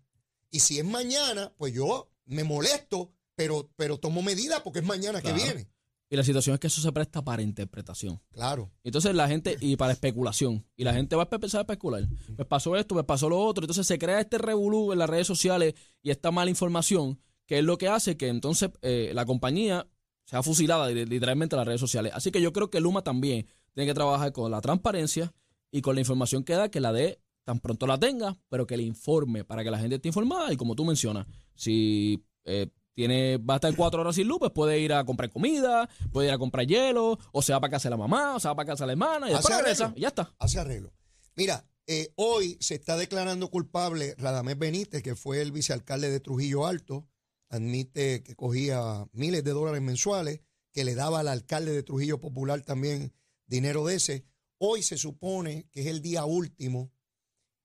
Y 0.51 0.59
si 0.59 0.77
es 0.77 0.83
mañana, 0.83 1.53
pues 1.57 1.73
yo 1.73 2.11
me 2.25 2.43
molesto, 2.43 3.13
pero, 3.35 3.69
pero 3.77 3.97
tomo 3.97 4.21
medidas 4.21 4.59
porque 4.61 4.79
es 4.79 4.85
mañana 4.85 5.21
Claro. 5.21 5.37
que 5.37 5.43
viene. 5.43 5.69
Y 6.09 6.15
la 6.15 6.23
situación 6.23 6.53
es 6.53 6.59
que 6.59 6.67
eso 6.67 6.81
se 6.81 6.91
presta 6.91 7.23
para 7.23 7.41
interpretación. 7.41 8.21
Claro. 8.31 8.71
Entonces 8.83 9.15
la 9.15 9.27
gente, 9.27 9.57
y 9.59 9.75
para 9.75 9.91
especulación, 9.93 10.63
y 10.75 10.83
la 10.83 10.93
gente 10.93 11.15
va 11.15 11.23
a 11.23 11.27
empezar 11.31 11.59
a 11.59 11.61
especular. 11.63 12.07
Pues 12.35 12.47
pasó 12.47 12.75
esto, 12.75 12.93
pues 12.93 13.05
pasó 13.05 13.27
lo 13.27 13.39
otro. 13.39 13.63
Entonces 13.63 13.87
se 13.87 13.97
crea 13.97 14.19
este 14.19 14.37
revolú 14.37 14.93
en 14.93 14.99
las 14.99 15.09
redes 15.09 15.25
sociales 15.25 15.73
y 16.03 16.11
esta 16.11 16.29
mala 16.31 16.49
información, 16.51 17.19
que 17.47 17.57
es 17.59 17.63
lo 17.63 17.77
que 17.77 17.87
hace 17.87 18.17
que 18.17 18.27
entonces 18.27 18.69
eh, 18.81 19.11
la 19.15 19.25
compañía 19.25 19.87
sea 20.25 20.43
fusilada 20.43 20.89
li- 20.89 21.05
literalmente 21.05 21.55
en 21.55 21.57
las 21.57 21.67
redes 21.67 21.81
sociales. 21.81 22.11
Así 22.15 22.31
que 22.31 22.41
yo 22.41 22.53
creo 22.53 22.69
que 22.69 22.79
Luma 22.79 23.03
también 23.03 23.47
tiene 23.73 23.87
que 23.87 23.93
trabajar 23.95 24.31
con 24.31 24.51
la 24.51 24.61
transparencia 24.61 25.33
y 25.71 25.81
con 25.81 25.95
la 25.95 26.01
información 26.01 26.43
que 26.43 26.53
da, 26.53 26.69
que 26.69 26.79
la 26.79 26.93
dé 26.93 27.19
tan 27.43 27.59
pronto 27.59 27.85
la 27.87 27.99
tenga, 27.99 28.37
pero 28.49 28.65
que 28.65 28.77
le 28.77 28.83
informe 28.83 29.43
para 29.43 29.63
que 29.63 29.69
la 29.71 29.77
gente 29.79 29.95
esté 29.95 30.09
informada. 30.09 30.53
Y 30.53 30.57
como 30.57 30.75
tú 30.75 30.85
mencionas, 30.85 31.27
si 31.55 32.23
eh, 32.45 32.67
tiene, 32.95 33.37
va 33.37 33.55
a 33.55 33.57
estar 33.57 33.75
cuatro 33.75 34.01
horas 34.01 34.15
sin 34.15 34.27
luz, 34.27 34.39
pues 34.39 34.51
puede 34.53 34.79
ir 34.79 34.93
a 34.93 35.03
comprar 35.03 35.29
comida, 35.29 35.89
puede 36.11 36.29
ir 36.29 36.33
a 36.33 36.37
comprar 36.37 36.65
hielo, 36.65 37.19
o 37.33 37.41
se 37.41 37.51
va 37.51 37.59
para 37.59 37.71
casa 37.71 37.89
de 37.89 37.91
la 37.91 37.97
mamá, 37.97 38.35
o 38.35 38.39
se 38.39 38.47
va 38.47 38.55
para 38.55 38.67
casa 38.67 38.85
de 38.85 38.87
la 38.87 38.93
hermana, 38.93 39.29
y 39.29 39.33
después 39.33 39.55
regresa, 39.55 39.93
y 39.95 40.01
ya 40.01 40.07
está. 40.07 40.33
hace 40.39 40.59
arreglo. 40.59 40.93
Mira, 41.35 41.65
eh, 41.87 42.13
hoy 42.15 42.57
se 42.61 42.75
está 42.75 42.97
declarando 42.97 43.51
culpable 43.51 44.15
Radamés 44.17 44.57
Benítez, 44.57 45.03
que 45.03 45.15
fue 45.15 45.41
el 45.41 45.51
vicealcalde 45.51 46.09
de 46.09 46.19
Trujillo 46.19 46.65
Alto. 46.65 47.07
Admite 47.49 48.23
que 48.23 48.35
cogía 48.35 49.05
miles 49.11 49.43
de 49.43 49.51
dólares 49.51 49.81
mensuales, 49.81 50.39
que 50.71 50.83
le 50.83 50.95
daba 50.95 51.19
al 51.19 51.27
alcalde 51.27 51.73
de 51.73 51.83
Trujillo 51.83 52.19
Popular 52.19 52.61
también 52.61 53.13
dinero 53.45 53.85
de 53.85 53.95
ese. 53.95 54.25
Hoy 54.57 54.81
se 54.81 54.97
supone 54.97 55.67
que 55.71 55.81
es 55.81 55.87
el 55.87 56.01
día 56.01 56.25
último, 56.25 56.91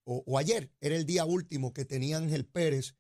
o, 0.05 0.23
o 0.27 0.39
ayer 0.39 0.71
era 0.81 0.97
el 0.97 1.07
día 1.07 1.25
último 1.25 1.73
que 1.73 1.85
tenía 1.85 2.19
Ángel 2.19 2.45
Pérez 2.45 2.97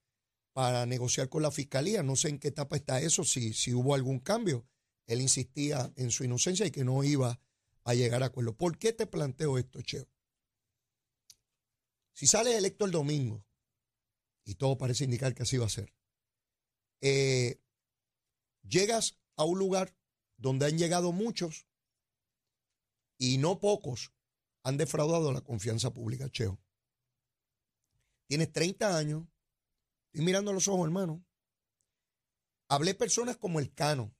para 0.52 0.86
negociar 0.86 1.28
con 1.28 1.42
la 1.42 1.50
fiscalía. 1.50 2.02
No 2.02 2.16
sé 2.16 2.28
en 2.28 2.38
qué 2.38 2.48
etapa 2.48 2.76
está 2.76 3.00
eso, 3.00 3.24
si, 3.24 3.52
si 3.52 3.74
hubo 3.74 3.94
algún 3.94 4.20
cambio. 4.20 4.66
Él 5.06 5.20
insistía 5.20 5.92
en 5.96 6.10
su 6.10 6.24
inocencia 6.24 6.66
y 6.66 6.70
que 6.70 6.84
no 6.84 7.02
iba 7.04 7.40
a 7.84 7.94
llegar 7.94 8.22
a 8.22 8.26
acuerdo. 8.26 8.56
¿Por 8.56 8.78
qué 8.78 8.92
te 8.92 9.06
planteo 9.06 9.58
esto, 9.58 9.82
Cheo? 9.82 10.08
Si 12.12 12.26
sales 12.26 12.54
electo 12.54 12.84
el 12.84 12.90
domingo, 12.90 13.44
y 14.44 14.54
todo 14.54 14.76
parece 14.76 15.04
indicar 15.04 15.34
que 15.34 15.42
así 15.42 15.56
va 15.56 15.66
a 15.66 15.70
ser, 15.70 15.94
eh, 17.00 17.60
llegas 18.62 19.18
a 19.36 19.44
un 19.44 19.58
lugar 19.58 19.96
donde 20.36 20.66
han 20.66 20.78
llegado 20.78 21.12
muchos 21.12 21.66
y 23.18 23.38
no 23.38 23.60
pocos 23.60 24.12
han 24.62 24.76
defraudado 24.76 25.32
la 25.32 25.40
confianza 25.40 25.92
pública, 25.92 26.28
Cheo. 26.30 26.58
Tienes 28.26 28.52
30 28.52 28.96
años, 28.96 29.26
estoy 30.12 30.24
mirando 30.24 30.50
a 30.50 30.54
los 30.54 30.68
ojos, 30.68 30.84
hermano. 30.84 31.24
Hablé 32.68 32.94
personas 32.94 33.36
como 33.36 33.58
el 33.58 33.72
Cano, 33.72 34.14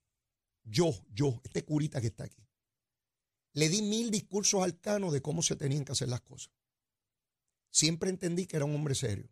yo, 0.65 0.91
yo, 1.13 1.41
este 1.45 1.65
curita 1.65 2.01
que 2.01 2.09
está 2.09 2.25
aquí. 2.25 2.47
Le 3.53 3.69
di 3.69 3.83
mil 3.83 4.11
discursos 4.11 4.63
al 4.63 4.79
Cano 4.81 5.11
de 5.11 5.21
cómo 5.21 5.43
se 5.43 5.57
tenían 5.57 5.85
que 5.85 5.93
hacer 5.93 6.09
las 6.09 6.21
cosas. 6.21 6.53
Siempre 7.71 8.11
entendí 8.11 8.47
que 8.47 8.57
era 8.57 8.65
un 8.65 8.75
hombre 8.75 8.95
serio, 8.95 9.29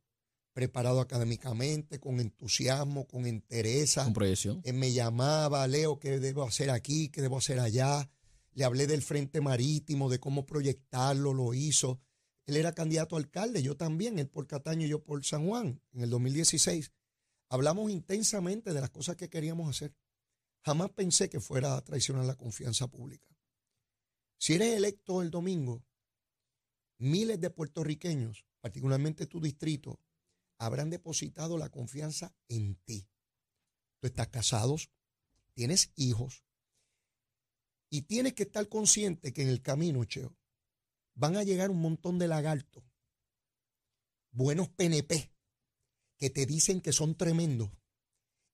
preparado 0.53 1.01
académicamente, 1.01 2.01
con 2.01 2.21
entusiasmo, 2.21 3.07
con 3.07 3.27
entereza. 3.27 4.05
Con 4.05 4.13
proyección. 4.13 4.61
Él 4.65 4.75
me 4.75 4.93
llamaba, 4.93 5.67
Leo, 5.67 5.99
¿qué 5.99 6.19
debo 6.19 6.45
hacer 6.45 6.71
aquí? 6.71 7.09
¿Qué 7.09 7.23
debo 7.23 7.39
hacer 7.39 7.61
allá? 7.61 8.11
Le 8.55 8.65
hablé 8.65 8.87
del 8.87 9.03
Frente 9.03 9.41
Marítimo, 9.41 10.09
de 10.09 10.19
cómo 10.19 10.47
proyectarlo, 10.47 11.33
lo 11.33 11.55
hizo. 11.55 12.01
Él 12.49 12.57
era 12.57 12.73
candidato 12.73 13.15
a 13.15 13.19
alcalde, 13.19 13.63
yo 13.63 13.77
también, 13.77 14.19
él 14.19 14.27
por 14.27 14.47
Cataño 14.47 14.87
y 14.87 14.89
yo 14.89 15.05
por 15.05 15.23
San 15.23 15.47
Juan, 15.47 15.83
en 15.93 16.01
el 16.01 16.09
2016. 16.09 16.93
Hablamos 17.51 17.91
intensamente 17.91 18.73
de 18.73 18.81
las 18.81 18.89
cosas 18.89 19.17
que 19.17 19.29
queríamos 19.29 19.69
hacer. 19.69 19.95
Jamás 20.65 20.89
pensé 20.93 21.29
que 21.29 21.41
fuera 21.41 21.77
a 21.77 21.85
traicionar 21.85 22.25
la 22.25 22.37
confianza 22.37 22.89
pública. 22.89 23.37
Si 24.39 24.55
eres 24.55 24.75
electo 24.79 25.21
el 25.21 25.31
domingo, 25.31 25.85
miles 26.97 27.39
de 27.39 27.51
puertorriqueños, 27.51 28.47
particularmente 28.63 29.27
tu 29.27 29.43
distrito, 29.43 30.01
habrán 30.57 30.89
depositado 30.89 31.59
la 31.59 31.69
confianza 31.69 32.35
en 32.49 32.77
ti. 32.77 33.07
Tú 33.99 34.07
estás 34.07 34.29
casado, 34.29 34.77
tienes 35.53 35.93
hijos 35.97 36.45
y 37.91 38.03
tienes 38.03 38.33
que 38.33 38.45
estar 38.45 38.67
consciente 38.71 39.35
que 39.35 39.43
en 39.43 39.51
el 39.51 39.61
camino, 39.61 40.03
Cheo, 40.07 40.35
van 41.19 41.37
a 41.37 41.43
llegar 41.43 41.71
un 41.71 41.81
montón 41.81 42.19
de 42.19 42.29
lagartos, 42.29 42.85
buenos 44.31 44.69
PNP, 44.69 45.33
que 46.17 46.31
te 46.31 46.47
dicen 46.47 46.81
que 46.81 46.93
son 46.93 47.17
tremendos 47.17 47.71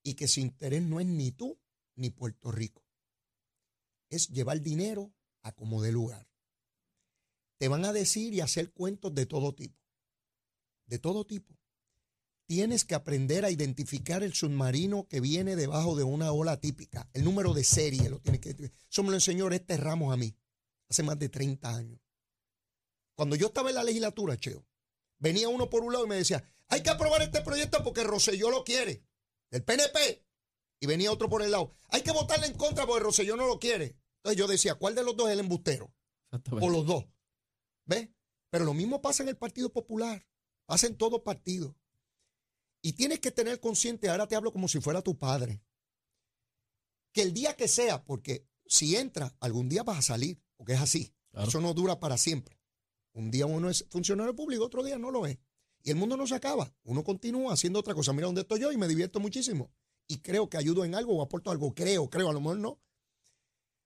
y 0.02 0.14
que 0.14 0.28
su 0.28 0.40
interés 0.40 0.82
no 0.82 0.98
es 0.98 1.06
ni 1.06 1.30
tú 1.30 1.60
ni 1.94 2.08
Puerto 2.08 2.50
Rico. 2.50 2.82
Es 4.08 4.28
llevar 4.30 4.62
dinero 4.62 5.12
a 5.42 5.52
como 5.52 5.82
de 5.82 5.92
lugar. 5.92 6.26
Te 7.58 7.68
van 7.68 7.84
a 7.84 7.92
decir 7.92 8.32
y 8.32 8.40
hacer 8.40 8.72
cuentos 8.72 9.14
de 9.14 9.26
todo 9.26 9.54
tipo. 9.54 9.78
De 10.86 10.98
todo 10.98 11.26
tipo. 11.26 11.54
Tienes 12.46 12.84
que 12.84 12.94
aprender 12.94 13.44
a 13.44 13.50
identificar 13.50 14.22
el 14.22 14.32
submarino 14.32 15.06
que 15.06 15.20
viene 15.20 15.54
debajo 15.54 15.96
de 15.96 16.04
una 16.04 16.32
ola 16.32 16.60
típica. 16.60 17.10
El 17.12 17.24
número 17.24 17.52
de 17.52 17.64
serie 17.64 18.08
lo 18.08 18.20
tienes 18.20 18.40
que 18.40 18.50
Eso 18.90 19.02
me 19.02 19.10
lo 19.10 19.16
enseñó 19.16 19.50
este 19.50 19.76
Ramos 19.76 20.12
a 20.12 20.16
mí 20.16 20.34
hace 20.88 21.02
más 21.02 21.18
de 21.18 21.28
30 21.28 21.74
años. 21.74 22.03
Cuando 23.14 23.36
yo 23.36 23.48
estaba 23.48 23.68
en 23.68 23.76
la 23.76 23.84
legislatura, 23.84 24.36
Cheo, 24.36 24.66
venía 25.18 25.48
uno 25.48 25.70
por 25.70 25.82
un 25.82 25.92
lado 25.92 26.04
y 26.04 26.08
me 26.08 26.16
decía, 26.16 26.44
hay 26.68 26.82
que 26.82 26.90
aprobar 26.90 27.22
este 27.22 27.42
proyecto 27.42 27.82
porque 27.84 28.04
Roselló 28.04 28.50
lo 28.50 28.64
quiere, 28.64 29.04
el 29.50 29.64
PNP. 29.64 30.24
Y 30.80 30.86
venía 30.86 31.12
otro 31.12 31.28
por 31.28 31.42
el 31.42 31.52
lado, 31.52 31.72
hay 31.88 32.02
que 32.02 32.12
votarle 32.12 32.46
en 32.46 32.56
contra 32.56 32.86
porque 32.86 33.04
Roselló 33.04 33.36
no 33.36 33.46
lo 33.46 33.58
quiere. 33.58 33.96
Entonces 34.16 34.38
yo 34.38 34.46
decía, 34.46 34.74
¿cuál 34.74 34.94
de 34.94 35.04
los 35.04 35.16
dos 35.16 35.28
es 35.28 35.34
el 35.34 35.40
embustero? 35.40 35.94
O 36.50 36.68
los 36.68 36.84
dos. 36.84 37.06
¿Ves? 37.86 38.08
Pero 38.50 38.64
lo 38.64 38.74
mismo 38.74 39.00
pasa 39.00 39.22
en 39.22 39.28
el 39.28 39.36
Partido 39.36 39.72
Popular, 39.72 40.26
pasa 40.66 40.86
en 40.86 40.96
todo 40.96 41.24
partido. 41.24 41.76
Y 42.82 42.94
tienes 42.94 43.20
que 43.20 43.30
tener 43.30 43.60
consciente, 43.60 44.08
ahora 44.08 44.26
te 44.26 44.36
hablo 44.36 44.52
como 44.52 44.68
si 44.68 44.80
fuera 44.80 45.02
tu 45.02 45.18
padre, 45.18 45.62
que 47.12 47.22
el 47.22 47.32
día 47.32 47.56
que 47.56 47.68
sea, 47.68 48.04
porque 48.04 48.46
si 48.66 48.96
entra, 48.96 49.34
algún 49.40 49.68
día 49.68 49.82
vas 49.82 49.98
a 49.98 50.02
salir, 50.02 50.42
porque 50.56 50.74
es 50.74 50.80
así. 50.80 51.14
Eso 51.32 51.60
no 51.60 51.74
dura 51.74 51.98
para 51.98 52.18
siempre. 52.18 52.60
Un 53.14 53.30
día 53.30 53.46
uno 53.46 53.70
es 53.70 53.86
funcionario 53.90 54.34
público, 54.34 54.64
otro 54.64 54.82
día 54.82 54.98
no 54.98 55.10
lo 55.10 55.26
es. 55.26 55.38
Y 55.82 55.90
el 55.90 55.96
mundo 55.96 56.16
no 56.16 56.26
se 56.26 56.34
acaba. 56.34 56.74
Uno 56.82 57.04
continúa 57.04 57.52
haciendo 57.52 57.78
otra 57.78 57.94
cosa. 57.94 58.12
Mira 58.12 58.26
dónde 58.26 58.40
estoy 58.40 58.60
yo 58.60 58.72
y 58.72 58.76
me 58.76 58.88
divierto 58.88 59.20
muchísimo. 59.20 59.70
Y 60.06 60.18
creo 60.18 60.48
que 60.48 60.56
ayudo 60.56 60.84
en 60.84 60.94
algo 60.94 61.16
o 61.16 61.22
aporto 61.22 61.50
algo. 61.50 61.74
Creo, 61.74 62.10
creo, 62.10 62.28
a 62.28 62.32
lo 62.32 62.40
mejor 62.40 62.58
no. 62.58 62.80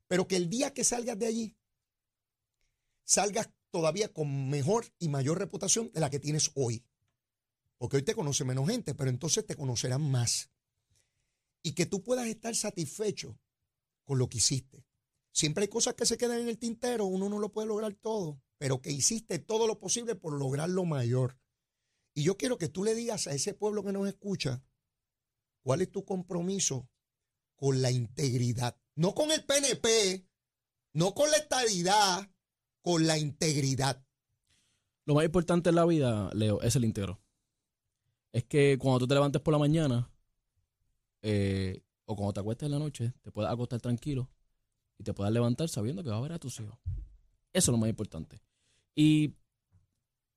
Pero 0.07 0.27
que 0.27 0.37
el 0.37 0.49
día 0.49 0.73
que 0.73 0.85
salgas 0.85 1.19
de 1.19 1.27
allí, 1.27 1.57
salgas 3.05 3.51
todavía 3.71 4.13
con 4.13 4.49
mejor 4.49 4.87
y 4.99 5.09
mayor 5.09 5.39
reputación 5.39 5.91
de 5.93 6.01
la 6.01 6.09
que 6.09 6.21
tienes 6.21 6.51
hoy. 6.55 6.85
Porque 7.77 7.97
hoy 7.97 8.03
te 8.03 8.15
conoce 8.15 8.45
menos 8.45 8.69
gente, 8.69 8.95
pero 8.95 9.11
entonces 9.11 9.45
te 9.45 9.57
conocerán 9.57 10.11
más. 10.11 10.51
Y 11.63 11.73
que 11.73 11.85
tú 11.85 12.03
puedas 12.03 12.27
estar 12.27 12.55
satisfecho 12.57 13.39
con 14.05 14.19
lo 14.19 14.29
que 14.29 14.39
hiciste. 14.39 14.88
Siempre 15.39 15.63
hay 15.63 15.69
cosas 15.69 15.95
que 15.95 16.07
se 16.07 16.17
quedan 16.17 16.41
en 16.41 16.49
el 16.49 16.59
tintero, 16.59 17.07
uno 17.07 17.29
no 17.29 17.39
lo 17.39 17.53
puede 17.53 17.69
lograr 17.69 17.95
todo 17.95 18.41
pero 18.59 18.83
que 18.83 18.91
hiciste 18.91 19.39
todo 19.39 19.67
lo 19.67 19.79
posible 19.79 20.17
por 20.17 20.35
lograr 20.35 20.69
lo 20.69 20.85
mayor. 20.85 21.39
Y 22.13 22.25
yo 22.25 22.37
quiero 22.37 22.59
que 22.59 22.69
tú 22.69 22.85
le 22.85 22.95
digas 22.95 23.29
a 23.29 23.33
ese 23.33 23.55
pueblo 23.55 23.85
que 23.85 23.93
nos 23.93 24.09
escucha 24.09 24.63
cuál 25.63 25.81
es 25.81 25.91
tu 25.91 26.05
compromiso 26.05 26.89
con 27.55 27.81
la 27.81 27.93
integridad. 27.93 28.77
No 28.97 29.15
con 29.15 29.31
el 29.31 29.45
PNP, 29.45 30.27
no 30.93 31.15
con 31.15 31.31
la 31.31 31.37
estadidad, 31.37 32.29
con 32.83 33.07
la 33.07 33.17
integridad. 33.17 34.05
Lo 35.05 35.15
más 35.15 35.25
importante 35.25 35.71
en 35.71 35.77
la 35.77 35.87
vida, 35.87 36.31
Leo, 36.35 36.61
es 36.61 36.75
el 36.75 36.85
íntegro. 36.85 37.23
Es 38.33 38.45
que 38.45 38.77
cuando 38.79 38.99
tú 38.99 39.07
te 39.07 39.15
levantes 39.15 39.41
por 39.41 39.53
la 39.53 39.59
mañana 39.59 40.11
eh, 41.23 41.83
o 42.05 42.17
cuando 42.17 42.33
te 42.33 42.41
acuestes 42.41 42.67
en 42.67 42.73
la 42.73 42.79
noche, 42.81 43.13
te 43.23 43.31
puedas 43.31 43.53
acostar 43.53 43.81
tranquilo 43.81 44.29
y 44.99 45.05
te 45.05 45.15
puedas 45.15 45.33
levantar 45.33 45.69
sabiendo 45.69 46.03
que 46.03 46.11
va 46.11 46.17
a 46.17 46.21
ver 46.21 46.33
a 46.33 46.39
tus 46.39 46.59
hijos. 46.61 46.79
Eso 47.53 47.71
es 47.71 47.73
lo 47.73 47.79
más 47.79 47.89
importante. 47.89 48.43
Y 48.95 49.35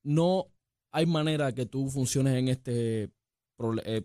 no 0.02 0.46
hay 0.92 1.06
manera 1.06 1.52
que 1.52 1.66
tú 1.66 1.88
funciones 1.88 2.34
en 2.34 2.48
esta 2.48 2.70
eh, 2.72 3.10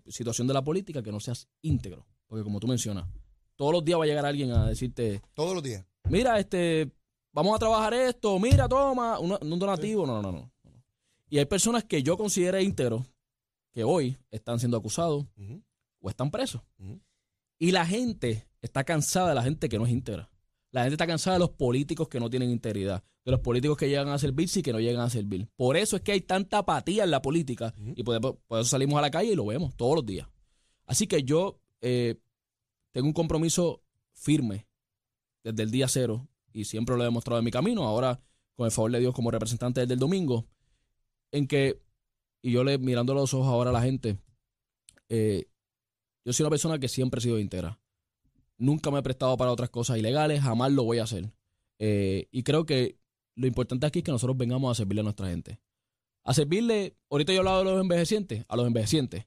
situación 0.07 0.47
de 0.47 0.53
la 0.53 0.63
política 0.63 1.03
que 1.03 1.11
no 1.11 1.19
seas 1.19 1.47
íntegro. 1.61 2.05
Porque 2.27 2.43
como 2.43 2.59
tú 2.59 2.67
mencionas, 2.67 3.07
todos 3.55 3.71
los 3.71 3.85
días 3.85 3.99
va 3.99 4.03
a 4.03 4.07
llegar 4.07 4.25
alguien 4.25 4.51
a 4.51 4.67
decirte... 4.67 5.21
Todos 5.33 5.53
los 5.53 5.63
días. 5.63 5.85
Mira, 6.09 6.39
este, 6.39 6.91
vamos 7.31 7.55
a 7.55 7.59
trabajar 7.59 7.93
esto, 7.93 8.39
mira, 8.39 8.67
toma, 8.67 9.19
un, 9.19 9.59
donativo. 9.59 10.05
No, 10.05 10.21
no, 10.21 10.31
no, 10.31 10.39
no. 10.39 10.51
Y 11.29 11.37
hay 11.37 11.45
personas 11.45 11.83
que 11.83 12.01
yo 12.01 12.17
considero 12.17 12.59
íntegros 12.59 13.05
que 13.71 13.83
hoy 13.83 14.17
están 14.31 14.59
siendo 14.59 14.77
acusados 14.77 15.25
o 15.99 16.09
están 16.09 16.31
presos. 16.31 16.61
Y 17.59 17.71
la 17.71 17.85
gente 17.85 18.47
está 18.61 18.83
cansada 18.83 19.29
de 19.29 19.35
la 19.35 19.43
gente 19.43 19.69
que 19.69 19.77
no 19.77 19.85
es 19.85 19.91
íntegra. 19.91 20.29
La 20.71 20.81
gente 20.81 20.95
está 20.95 21.07
cansada 21.07 21.36
de 21.36 21.39
los 21.39 21.51
políticos 21.51 22.07
que 22.07 22.19
no 22.19 22.29
tienen 22.29 22.50
integridad, 22.50 23.03
de 23.24 23.31
los 23.31 23.39
políticos 23.39 23.77
que 23.77 23.88
llegan 23.88 24.09
a 24.09 24.17
servir 24.17 24.50
y 24.53 24.62
que 24.62 24.74
no 24.74 24.79
llegan 24.79 25.01
a 25.01 25.09
servir. 25.09 25.47
Por 25.55 25.77
eso 25.77 25.95
es 25.95 26.01
que 26.01 26.12
hay 26.12 26.21
tanta 26.21 26.59
apatía 26.59 27.03
en 27.03 27.12
la 27.12 27.21
política 27.21 27.74
y 27.95 28.03
por, 28.03 28.17
eso 28.51 28.63
salimos 28.63 28.97
a 28.97 29.01
la 29.01 29.12
calle 29.12 29.31
y 29.31 29.36
lo 29.36 29.45
vemos 29.45 29.75
todos 29.75 29.95
los 29.95 30.05
días. 30.05 30.27
Así 30.86 31.07
que 31.07 31.24
yo 31.24 31.59
eh, 31.81 32.19
tengo 32.91 33.07
un 33.07 33.13
compromiso 33.13 33.81
firme 34.13 34.67
desde 35.43 35.63
el 35.63 35.71
día 35.71 35.88
cero 35.88 36.27
y 36.51 36.65
siempre 36.65 36.95
lo 36.95 37.03
he 37.03 37.05
demostrado 37.05 37.39
en 37.39 37.45
mi 37.45 37.51
camino, 37.51 37.83
ahora 37.83 38.19
con 38.55 38.65
el 38.65 38.71
favor 38.71 38.91
de 38.91 39.00
Dios 39.00 39.13
como 39.13 39.31
representante 39.31 39.81
desde 39.81 39.93
el 39.93 40.00
domingo, 40.00 40.47
en 41.31 41.47
que, 41.47 41.79
y 42.41 42.51
yo 42.51 42.63
le 42.63 42.77
mirando 42.79 43.13
los 43.13 43.33
ojos 43.33 43.47
ahora 43.47 43.69
a 43.69 43.74
la 43.74 43.81
gente, 43.81 44.17
eh, 45.09 45.45
yo 46.25 46.33
soy 46.33 46.43
una 46.43 46.50
persona 46.50 46.79
que 46.79 46.88
siempre 46.88 47.19
he 47.19 47.21
sido 47.21 47.39
íntegra. 47.39 47.79
Nunca 48.57 48.91
me 48.91 48.99
he 48.99 49.03
prestado 49.03 49.37
para 49.37 49.51
otras 49.51 49.69
cosas 49.69 49.97
ilegales, 49.97 50.41
jamás 50.41 50.71
lo 50.71 50.83
voy 50.83 50.99
a 50.99 51.03
hacer. 51.03 51.31
Eh, 51.79 52.27
y 52.31 52.43
creo 52.43 52.65
que 52.65 52.97
lo 53.35 53.45
importante 53.45 53.85
aquí 53.85 53.99
es 53.99 54.05
que 54.05 54.11
nosotros 54.11 54.35
vengamos 54.35 54.71
a 54.71 54.75
servirle 54.75 55.01
a 55.01 55.03
nuestra 55.03 55.27
gente. 55.27 55.59
A 56.23 56.33
servirle, 56.33 56.97
ahorita 57.09 57.31
yo 57.31 57.37
he 57.37 57.39
hablado 57.39 57.59
de 57.59 57.65
los 57.65 57.81
envejecientes, 57.81 58.45
a 58.47 58.55
los 58.55 58.67
envejecientes, 58.67 59.25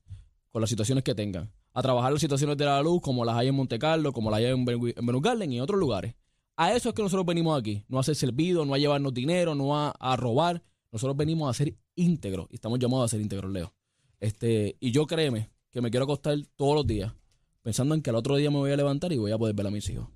con 0.50 0.60
las 0.60 0.68
situaciones 0.68 1.04
que 1.04 1.14
tengan. 1.14 1.52
A 1.72 1.82
trabajar 1.82 2.10
las 2.12 2.20
situaciones 2.20 2.56
de 2.56 2.64
la 2.64 2.82
luz, 2.82 3.00
como 3.00 3.24
las 3.24 3.36
hay 3.36 3.48
en 3.48 3.54
Monte 3.54 3.78
Carlo, 3.78 4.12
como 4.12 4.30
las 4.30 4.38
hay 4.38 4.46
en 4.46 4.64
Garden 4.64 5.52
y 5.52 5.56
en 5.56 5.62
otros 5.62 5.78
lugares. 5.78 6.14
A 6.56 6.74
eso 6.74 6.88
es 6.88 6.94
que 6.94 7.02
nosotros 7.02 7.24
venimos 7.24 7.58
aquí. 7.58 7.84
No 7.88 8.00
a 8.00 8.02
ser 8.02 8.16
servido, 8.16 8.66
no 8.66 8.74
a 8.74 8.78
llevarnos 8.78 9.14
dinero, 9.14 9.54
no 9.54 9.78
a, 9.78 9.90
a 9.90 10.16
robar. 10.16 10.62
Nosotros 10.90 11.16
venimos 11.16 11.48
a 11.48 11.54
ser 11.54 11.76
íntegros 11.94 12.48
y 12.50 12.56
estamos 12.56 12.80
llamados 12.80 13.04
a 13.04 13.08
ser 13.08 13.20
íntegros, 13.20 13.50
Leo. 13.52 13.72
Este, 14.18 14.76
y 14.80 14.90
yo 14.90 15.06
créeme 15.06 15.50
que 15.70 15.80
me 15.80 15.90
quiero 15.90 16.04
acostar 16.04 16.36
todos 16.56 16.74
los 16.74 16.86
días 16.86 17.12
pensando 17.62 17.94
en 17.94 18.02
que 18.02 18.10
al 18.10 18.16
otro 18.16 18.36
día 18.36 18.50
me 18.50 18.58
voy 18.58 18.72
a 18.72 18.76
levantar 18.76 19.12
y 19.12 19.18
voy 19.18 19.32
a 19.32 19.38
poder 19.38 19.54
ver 19.54 19.66
a 19.66 19.70
mis 19.70 19.88
hijos. 19.88 20.08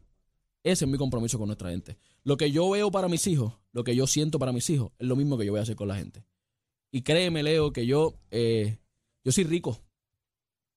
Ese 0.62 0.86
es 0.86 0.90
mi 0.90 0.96
compromiso 0.96 1.38
con 1.38 1.48
nuestra 1.48 1.70
gente. 1.70 1.98
Lo 2.22 2.36
que 2.36 2.50
yo 2.50 2.70
veo 2.70 2.90
para 2.90 3.08
mis 3.08 3.26
hijos, 3.26 3.52
lo 3.72 3.84
que 3.84 3.94
yo 3.94 4.06
siento 4.06 4.38
para 4.38 4.52
mis 4.52 4.68
hijos, 4.70 4.92
es 4.98 5.06
lo 5.06 5.14
mismo 5.14 5.36
que 5.36 5.44
yo 5.44 5.52
voy 5.52 5.58
a 5.58 5.62
hacer 5.62 5.76
con 5.76 5.88
la 5.88 5.96
gente. 5.96 6.24
Y 6.90 7.02
créeme, 7.02 7.42
Leo, 7.42 7.72
que 7.72 7.86
yo, 7.86 8.14
eh, 8.30 8.78
yo 9.24 9.32
soy 9.32 9.44
rico 9.44 9.78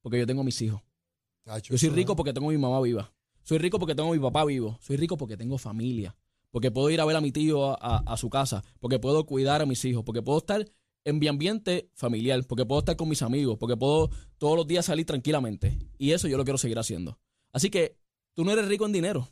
porque 0.02 0.20
yo 0.20 0.26
tengo 0.26 0.42
a 0.42 0.44
mis 0.44 0.62
hijos. 0.62 0.82
yo 1.64 1.78
soy 1.78 1.90
rico 1.90 2.16
porque 2.16 2.34
tengo 2.34 2.50
a 2.50 2.52
mi 2.52 2.58
mamá 2.58 2.82
viva. 2.82 3.14
Soy 3.44 3.60
rico 3.60 3.80
porque 3.80 3.96
tengo 3.96 4.10
a 4.10 4.14
mi 4.14 4.20
papá 4.20 4.44
vivo. 4.44 4.78
Soy 4.82 4.98
rico 4.98 5.16
porque 5.16 5.38
tengo 5.38 5.58
familia. 5.58 6.18
Porque 6.52 6.72
puedo 6.72 6.90
ir 6.90 7.00
a 7.00 7.06
ver 7.06 7.16
a 7.16 7.22
mi 7.22 7.32
tío 7.32 7.82
a, 7.82 7.98
a 8.00 8.18
su 8.18 8.30
casa. 8.30 8.64
Porque 8.80 9.00
puedo 9.00 9.26
cuidar 9.26 9.62
a 9.62 9.66
mis 9.66 9.84
hijos. 9.86 10.04
Porque 10.04 10.22
puedo 10.22 10.40
estar 10.40 10.66
en 11.08 11.20
mi 11.20 11.28
ambiente 11.30 11.90
familiar, 11.94 12.46
porque 12.46 12.66
puedo 12.66 12.80
estar 12.80 12.98
con 12.98 13.08
mis 13.08 13.22
amigos, 13.22 13.58
porque 13.58 13.78
puedo 13.78 14.10
todos 14.38 14.58
los 14.58 14.68
días 14.68 14.86
salir 14.86 15.06
tranquilamente. 15.06 15.80
Y 15.98 16.12
eso 16.12 16.28
yo 16.28 16.36
lo 16.36 16.44
quiero 16.44 16.58
seguir 16.58 16.78
haciendo. 16.78 17.18
Así 17.54 17.70
que 17.70 17.98
tú 18.34 18.44
no 18.44 18.52
eres 18.52 18.68
rico 18.68 18.86
en 18.86 18.92
dinero. 18.92 19.30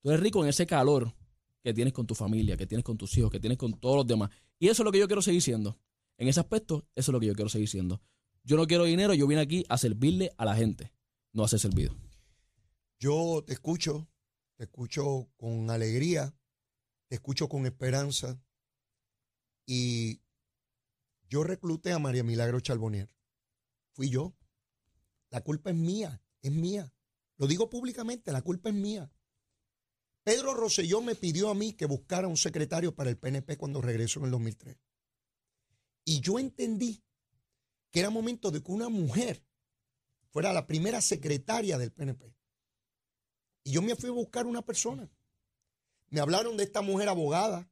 Tú 0.00 0.08
eres 0.08 0.22
rico 0.22 0.42
en 0.42 0.48
ese 0.48 0.66
calor 0.66 1.14
que 1.62 1.74
tienes 1.74 1.92
con 1.92 2.06
tu 2.06 2.14
familia, 2.14 2.56
que 2.56 2.66
tienes 2.66 2.84
con 2.84 2.96
tus 2.96 3.14
hijos, 3.18 3.30
que 3.30 3.38
tienes 3.38 3.58
con 3.58 3.78
todos 3.78 3.96
los 3.96 4.06
demás. 4.06 4.30
Y 4.58 4.68
eso 4.68 4.82
es 4.82 4.84
lo 4.86 4.92
que 4.92 4.98
yo 4.98 5.06
quiero 5.06 5.20
seguir 5.20 5.42
siendo. 5.42 5.78
En 6.16 6.26
ese 6.26 6.40
aspecto, 6.40 6.88
eso 6.94 7.10
es 7.10 7.12
lo 7.12 7.20
que 7.20 7.26
yo 7.26 7.34
quiero 7.34 7.50
seguir 7.50 7.68
siendo. 7.68 8.00
Yo 8.42 8.56
no 8.56 8.66
quiero 8.66 8.84
dinero, 8.84 9.12
yo 9.12 9.26
vine 9.26 9.42
aquí 9.42 9.62
a 9.68 9.76
servirle 9.76 10.32
a 10.38 10.46
la 10.46 10.56
gente, 10.56 10.94
no 11.34 11.44
a 11.44 11.48
ser 11.48 11.60
servido. 11.60 11.94
Yo 12.98 13.44
te 13.46 13.52
escucho, 13.52 14.08
te 14.56 14.64
escucho 14.64 15.28
con 15.36 15.68
alegría, 15.68 16.34
te 17.08 17.16
escucho 17.16 17.46
con 17.50 17.66
esperanza 17.66 18.40
y 19.66 20.23
yo 21.34 21.42
recluté 21.42 21.92
a 21.92 21.98
María 21.98 22.22
Milagro 22.22 22.60
Charbonier. 22.60 23.10
Fui 23.90 24.08
yo. 24.08 24.36
La 25.30 25.40
culpa 25.40 25.70
es 25.70 25.76
mía, 25.76 26.22
es 26.42 26.52
mía. 26.52 26.94
Lo 27.38 27.48
digo 27.48 27.68
públicamente, 27.68 28.30
la 28.30 28.40
culpa 28.40 28.68
es 28.68 28.74
mía. 28.76 29.10
Pedro 30.22 30.54
Rosselló 30.54 31.02
me 31.02 31.16
pidió 31.16 31.50
a 31.50 31.54
mí 31.56 31.72
que 31.72 31.86
buscara 31.86 32.28
un 32.28 32.36
secretario 32.36 32.94
para 32.94 33.10
el 33.10 33.18
PNP 33.18 33.56
cuando 33.56 33.80
regresó 33.80 34.20
en 34.20 34.26
el 34.26 34.30
2003. 34.30 34.78
Y 36.04 36.20
yo 36.20 36.38
entendí 36.38 37.02
que 37.90 37.98
era 37.98 38.10
momento 38.10 38.52
de 38.52 38.62
que 38.62 38.70
una 38.70 38.88
mujer 38.88 39.44
fuera 40.30 40.52
la 40.52 40.68
primera 40.68 41.00
secretaria 41.00 41.78
del 41.78 41.90
PNP. 41.90 42.32
Y 43.64 43.72
yo 43.72 43.82
me 43.82 43.96
fui 43.96 44.08
a 44.08 44.12
buscar 44.12 44.46
una 44.46 44.62
persona. 44.62 45.10
Me 46.10 46.20
hablaron 46.20 46.56
de 46.56 46.62
esta 46.62 46.80
mujer 46.80 47.08
abogada, 47.08 47.68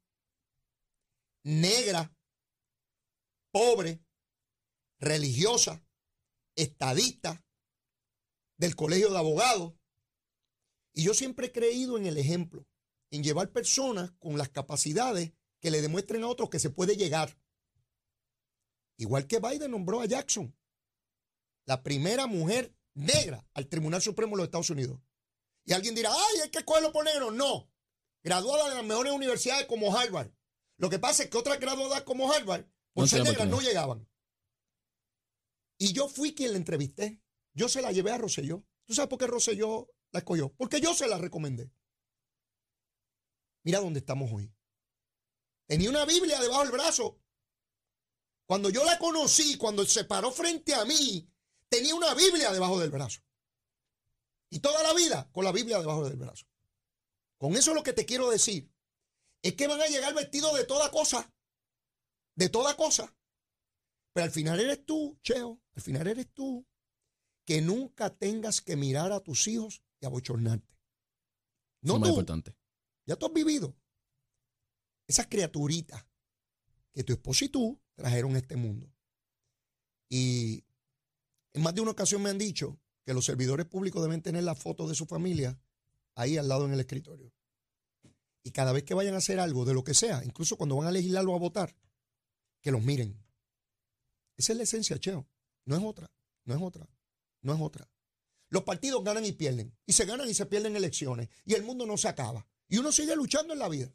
negra, 1.45 2.13
pobre, 3.53 4.05
religiosa, 4.99 5.87
estadista, 6.57 7.45
del 8.57 8.75
colegio 8.77 9.11
de 9.11 9.19
abogados. 9.19 9.75
Y 10.95 11.05
yo 11.05 11.15
siempre 11.15 11.47
he 11.47 11.53
creído 11.53 11.97
en 11.97 12.07
el 12.07 12.19
ejemplo, 12.19 12.67
en 13.11 13.23
llevar 13.23 13.53
personas 13.53 14.13
con 14.19 14.39
las 14.39 14.49
capacidades 14.49 15.33
que 15.61 15.71
le 15.71 15.81
demuestren 15.81 16.25
a 16.25 16.29
otros 16.29 16.51
que 16.51 16.59
se 16.59 16.71
puede 16.71 16.97
llegar. 16.97 17.39
Igual 18.97 19.27
que 19.27 19.39
Biden 19.39 19.71
nombró 19.71 20.01
a 20.01 20.07
Jackson, 20.07 20.57
la 21.65 21.83
primera 21.83 22.27
mujer 22.27 22.75
negra 22.95 23.47
al 23.55 23.69
Tribunal 23.69 24.03
Supremo 24.03 24.33
de 24.33 24.39
los 24.39 24.45
Estados 24.45 24.71
Unidos. 24.71 25.01
Y 25.65 25.73
alguien 25.73 25.95
dirá, 25.95 26.11
ay, 26.13 26.41
hay 26.43 26.51
que 26.51 26.65
cogerlo 26.65 26.93
por 26.93 27.05
negro. 27.05 27.31
No, 27.31 27.71
graduada 28.23 28.69
de 28.69 28.77
las 28.77 28.85
mejores 28.85 29.13
universidades 29.13 29.67
como 29.67 29.97
Harvard. 29.97 30.31
Lo 30.77 30.91
que 30.91 30.99
pasa 30.99 31.23
es 31.23 31.31
que 31.31 31.39
otras 31.39 31.61
graduadas 31.61 32.03
como 32.03 32.33
Harvard, 32.33 32.67
negras, 32.95 33.49
no 33.49 33.61
llegaban. 33.61 34.09
Y 35.79 35.93
yo 35.93 36.09
fui 36.09 36.35
quien 36.35 36.53
la 36.53 36.59
entrevisté. 36.59 37.21
Yo 37.55 37.69
se 37.69 37.83
la 37.83 37.93
llevé 37.93 38.13
a 38.13 38.19
Rosselló. 38.19 38.65
¿Tú 38.85 38.95
sabes 38.95 39.09
por 39.09 39.19
qué 39.19 39.27
Rosselló 39.27 39.89
la 40.11 40.21
escogió? 40.21 40.53
Porque 40.55 40.81
yo 40.81 40.95
se 40.95 41.09
la 41.09 41.19
recomendé. 41.19 41.71
Mira 43.65 43.81
dónde 43.81 44.01
estamos 44.01 44.31
hoy. 44.33 44.53
Tenía 45.67 45.91
una 45.91 46.05
Biblia 46.05 46.41
debajo 46.41 46.63
del 46.63 46.73
brazo. 46.73 47.21
Cuando 48.47 48.71
yo 48.71 48.85
la 48.85 48.99
conocí, 48.99 49.57
cuando 49.57 49.85
se 49.85 50.05
paró 50.05 50.31
frente 50.33 50.75
a 50.75 50.85
mí, 50.85 51.29
tenía 51.69 51.95
una 51.95 52.15
Biblia 52.15 52.53
debajo 52.53 52.79
del 52.79 52.91
brazo. 52.91 53.21
Y 54.51 54.61
toda 54.61 54.83
la 54.83 54.93
vida 54.93 55.31
con 55.33 55.45
la 55.45 55.53
Biblia 55.53 55.79
debajo 55.79 56.07
del 56.07 56.17
brazo. 56.19 56.47
Con 57.39 57.57
eso 57.57 57.73
lo 57.73 57.83
que 57.83 57.93
te 57.93 58.05
quiero 58.05 58.31
decir 58.31 58.71
es 59.43 59.55
que 59.55 59.67
van 59.67 59.81
a 59.81 59.87
llegar 59.87 60.15
vestidos 60.15 60.55
de 60.55 60.65
toda 60.65 60.91
cosa. 60.91 61.33
De 62.35 62.49
toda 62.49 62.77
cosa. 62.77 63.15
Pero 64.13 64.25
al 64.25 64.31
final 64.31 64.61
eres 64.61 64.85
tú, 64.85 65.19
Cheo, 65.23 65.61
al 65.75 65.83
final 65.83 66.07
eres 66.07 66.33
tú 66.33 66.67
que 67.45 67.61
nunca 67.61 68.11
tengas 68.11 68.61
que 68.61 68.77
mirar 68.77 69.13
a 69.13 69.21
tus 69.21 69.49
hijos 69.49 69.83
y 70.01 70.07
abochornarte. 70.07 70.79
No 71.81 71.95
es 71.95 72.01
más 72.01 72.09
tú, 72.09 72.15
importante. 72.15 72.57
ya 73.07 73.17
tú 73.17 73.27
has 73.27 73.33
vivido. 73.33 73.75
Esas 75.07 75.27
criaturitas 75.27 76.07
que 76.93 77.05
tu 77.05 77.13
esposo 77.13 77.45
y 77.45 77.49
tú 77.49 77.81
trajeron 77.95 78.35
a 78.35 78.39
este 78.39 78.57
mundo. 78.57 78.93
Y 80.09 80.65
en 81.55 81.63
más 81.63 81.75
de 81.75 81.81
una 81.81 81.91
ocasión 81.91 82.23
me 82.23 82.31
han 82.31 82.39
dicho 82.39 82.79
que 83.05 83.15
los 83.15 83.25
servidores 83.25 83.67
públicos 83.67 84.03
deben 84.03 84.23
tener 84.23 84.45
la 84.45 84.55
foto 84.55 84.87
de 84.87 84.95
su 84.95 85.07
familia 85.07 85.59
ahí 86.15 86.37
al 86.37 86.49
lado 86.49 86.67
en 86.67 86.73
el 86.73 86.81
escritorio. 86.81 87.33
Y 88.45 88.51
cada 88.51 88.73
vez 88.73 88.85
que 88.85 88.95
vayan 88.95 89.15
a 89.15 89.19
hacer 89.19 89.41
algo 89.41 89.65
de 89.65 89.75
lo 89.75 89.85
que 89.85 89.95
sea, 89.95 90.23
incluso 90.25 90.57
cuando 90.57 90.77
van 90.77 90.89
a 90.89 90.93
legislar 90.93 91.25
o 91.27 91.35
a 91.35 91.39
votar, 91.39 91.75
que 92.63 92.71
los 92.71 92.83
miren. 92.83 93.23
Esa 94.37 94.53
es 94.53 94.57
la 94.57 94.65
esencia, 94.65 94.99
Cheo. 94.99 95.29
No 95.67 95.77
es 95.77 95.83
otra, 95.85 96.11
no 96.45 96.55
es 96.55 96.63
otra, 96.63 96.89
no 97.43 97.55
es 97.55 97.61
otra. 97.61 97.89
Los 98.49 98.65
partidos 98.65 99.03
ganan 99.05 99.25
y 99.25 99.33
pierden. 99.33 99.77
Y 99.87 99.93
se 99.93 100.05
ganan 100.05 100.29
y 100.29 100.35
se 100.35 100.47
pierden 100.47 100.77
elecciones. 100.77 101.29
Y 101.45 101.55
el 101.55 101.63
mundo 101.63 101.87
no 101.87 101.97
se 101.97 102.09
acaba. 102.09 102.47
Y 102.69 102.79
uno 102.79 102.93
sigue 102.93 103.17
luchando 103.17 103.53
en 103.53 103.59
la 103.59 103.69
vida. 103.69 103.93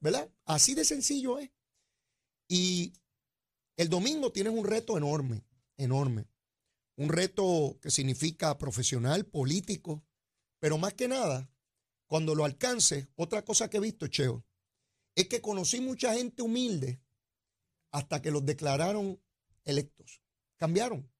¿Verdad? 0.00 0.30
Así 0.44 0.74
de 0.74 0.84
sencillo 0.84 1.38
es. 1.38 1.50
Y 2.48 2.94
el 3.76 3.88
domingo 3.88 4.32
tienes 4.32 4.52
un 4.52 4.64
reto 4.64 4.96
enorme, 4.96 5.44
enorme. 5.76 6.28
Un 6.96 7.10
reto 7.10 7.78
que 7.80 7.90
significa 7.90 8.56
profesional, 8.58 9.26
político. 9.26 10.02
Pero 10.58 10.78
más 10.78 10.94
que 10.94 11.06
nada, 11.06 11.50
cuando 12.06 12.34
lo 12.34 12.44
alcance, 12.44 13.08
otra 13.16 13.44
cosa 13.44 13.68
que 13.68 13.76
he 13.76 13.80
visto, 13.80 14.06
Cheo, 14.06 14.44
es 15.14 15.28
que 15.28 15.40
conocí 15.40 15.80
mucha 15.80 16.14
gente 16.14 16.42
humilde 16.42 17.02
hasta 17.90 18.22
que 18.22 18.30
los 18.30 18.44
declararon 18.44 19.20
electos. 19.64 20.22
Cambiaron. 20.56 21.10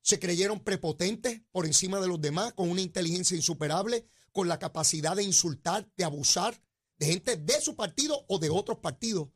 Se 0.00 0.18
creyeron 0.18 0.60
prepotentes 0.60 1.42
por 1.50 1.66
encima 1.66 2.00
de 2.00 2.08
los 2.08 2.20
demás, 2.20 2.52
con 2.54 2.70
una 2.70 2.80
inteligencia 2.80 3.36
insuperable, 3.36 4.08
con 4.32 4.48
la 4.48 4.58
capacidad 4.58 5.16
de 5.16 5.22
insultar, 5.22 5.90
de 5.96 6.04
abusar 6.04 6.60
de 6.98 7.06
gente 7.06 7.36
de 7.36 7.60
su 7.60 7.76
partido 7.76 8.24
o 8.28 8.38
de 8.38 8.50
otros 8.50 8.78
partidos. 8.78 9.28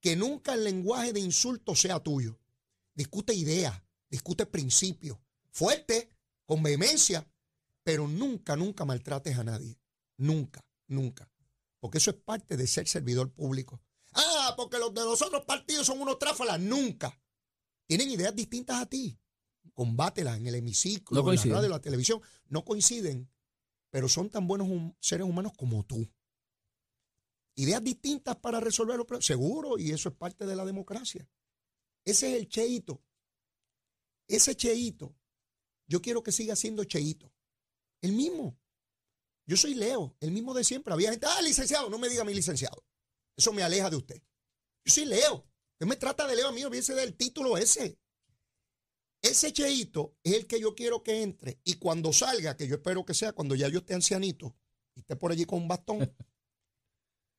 Que 0.00 0.16
nunca 0.16 0.54
el 0.54 0.64
lenguaje 0.64 1.12
de 1.12 1.20
insulto 1.20 1.74
sea 1.74 2.00
tuyo. 2.00 2.38
Discute 2.94 3.34
ideas, 3.34 3.82
discute 4.08 4.46
principios, 4.46 5.18
fuerte, 5.50 6.10
con 6.44 6.62
vehemencia, 6.62 7.28
pero 7.82 8.06
nunca, 8.06 8.56
nunca 8.56 8.84
maltrates 8.84 9.36
a 9.38 9.44
nadie. 9.44 9.78
Nunca, 10.16 10.64
nunca. 10.86 11.30
Porque 11.80 11.98
eso 11.98 12.10
es 12.10 12.16
parte 12.16 12.56
de 12.56 12.66
ser 12.66 12.88
servidor 12.88 13.32
público. 13.32 13.82
Ah, 14.16 14.54
porque 14.56 14.78
los 14.78 14.92
de 14.94 15.02
los 15.02 15.20
otros 15.22 15.44
partidos 15.44 15.86
son 15.86 16.00
unos 16.00 16.18
tráfalas. 16.18 16.58
Nunca. 16.60 17.20
Tienen 17.86 18.10
ideas 18.10 18.34
distintas 18.34 18.80
a 18.80 18.86
ti. 18.86 19.18
Combátelas 19.74 20.38
en 20.38 20.46
el 20.46 20.54
hemiciclo, 20.54 21.22
No 21.22 21.30
en 21.32 21.36
la 21.36 21.42
radio, 21.42 21.64
en 21.66 21.70
la 21.70 21.80
televisión. 21.80 22.22
No 22.48 22.64
coinciden, 22.64 23.30
pero 23.90 24.08
son 24.08 24.30
tan 24.30 24.46
buenos 24.46 24.68
hum- 24.68 24.94
seres 25.00 25.26
humanos 25.26 25.52
como 25.56 25.84
tú. 25.84 26.08
Ideas 27.56 27.82
distintas 27.82 28.36
para 28.36 28.60
resolver 28.60 28.96
los 28.96 29.06
problemas. 29.06 29.26
Seguro, 29.26 29.78
y 29.78 29.90
eso 29.90 30.08
es 30.08 30.14
parte 30.14 30.46
de 30.46 30.56
la 30.56 30.64
democracia. 30.64 31.28
Ese 32.04 32.32
es 32.32 32.38
el 32.40 32.48
cheito. 32.48 33.02
Ese 34.28 34.56
cheito, 34.56 35.14
yo 35.86 36.00
quiero 36.02 36.22
que 36.22 36.32
siga 36.32 36.56
siendo 36.56 36.84
cheito. 36.84 37.32
El 38.00 38.12
mismo. 38.12 38.58
Yo 39.46 39.56
soy 39.56 39.74
Leo, 39.74 40.16
el 40.20 40.32
mismo 40.32 40.54
de 40.54 40.64
siempre. 40.64 40.92
Había 40.92 41.10
gente, 41.10 41.26
ah, 41.28 41.40
licenciado, 41.42 41.88
no 41.88 41.98
me 41.98 42.08
diga 42.08 42.24
mi 42.24 42.34
licenciado. 42.34 42.84
Eso 43.36 43.52
me 43.52 43.62
aleja 43.62 43.90
de 43.90 43.96
usted. 43.96 44.22
Yo 44.84 44.92
soy 44.94 45.04
Leo. 45.06 45.46
Usted 45.74 45.86
me 45.86 45.96
trata 45.96 46.26
de 46.26 46.36
Leo 46.36 46.48
a 46.48 46.52
mí, 46.52 46.64
olvídese 46.64 46.94
del 46.94 47.14
título 47.16 47.56
ese. 47.58 47.98
Ese 49.22 49.52
cheito 49.52 50.16
es 50.22 50.34
el 50.34 50.46
que 50.46 50.60
yo 50.60 50.74
quiero 50.74 51.02
que 51.02 51.22
entre. 51.22 51.60
Y 51.64 51.74
cuando 51.74 52.12
salga, 52.12 52.56
que 52.56 52.66
yo 52.68 52.76
espero 52.76 53.04
que 53.04 53.14
sea 53.14 53.32
cuando 53.32 53.54
ya 53.54 53.68
yo 53.68 53.80
esté 53.80 53.94
ancianito 53.94 54.56
y 54.94 55.00
esté 55.00 55.16
por 55.16 55.32
allí 55.32 55.44
con 55.44 55.60
un 55.60 55.68
bastón, 55.68 56.14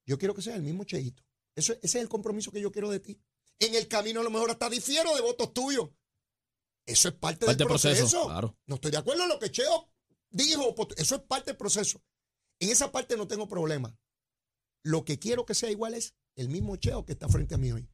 yo 0.06 0.18
quiero 0.18 0.34
que 0.36 0.42
sea 0.42 0.56
el 0.56 0.64
mismo 0.64 0.84
cheito. 0.84 1.24
Eso, 1.56 1.74
ese 1.74 1.80
es 1.86 1.96
el 1.96 2.10
compromiso 2.10 2.52
que 2.52 2.62
yo 2.62 2.72
quiero 2.72 2.90
de 2.90 3.00
ti. 3.00 3.20
En 3.60 3.74
el 3.74 3.88
camino 3.88 4.20
a 4.20 4.24
lo 4.24 4.30
mejor 4.30 4.52
hasta 4.52 4.70
difiero 4.70 5.16
de 5.16 5.22
votos 5.22 5.54
tuyos. 5.54 5.90
Eso 6.86 7.10
es 7.10 7.16
parte, 7.16 7.46
Parte 7.46 7.58
del 7.60 7.68
proceso. 7.68 8.26
claro. 8.28 8.58
No 8.66 8.76
estoy 8.76 8.92
de 8.92 8.98
acuerdo 8.98 9.24
en 9.24 9.30
lo 9.30 9.40
que 9.40 9.52
Cheo 9.52 9.90
dijo. 10.30 10.76
pues, 10.76 10.90
Eso 10.98 11.16
es 11.16 11.22
parte 11.22 11.52
del 11.52 11.58
proceso. 11.58 12.02
En 12.60 12.70
esa 12.70 12.92
parte 12.92 13.18
no 13.18 13.28
tengo 13.28 13.48
problema. 13.48 13.98
Lo 14.88 15.04
que 15.04 15.20
quiero 15.20 15.46
que 15.46 15.54
sea 15.54 15.70
igual 15.70 15.94
es 15.94 16.16
el 16.36 16.48
mismo 16.48 16.78
Cheo 16.78 17.04
que 17.04 17.12
está 17.12 17.28
frente 17.28 17.56
a 17.56 17.58
mí 17.58 17.74
hoy. 17.74 17.90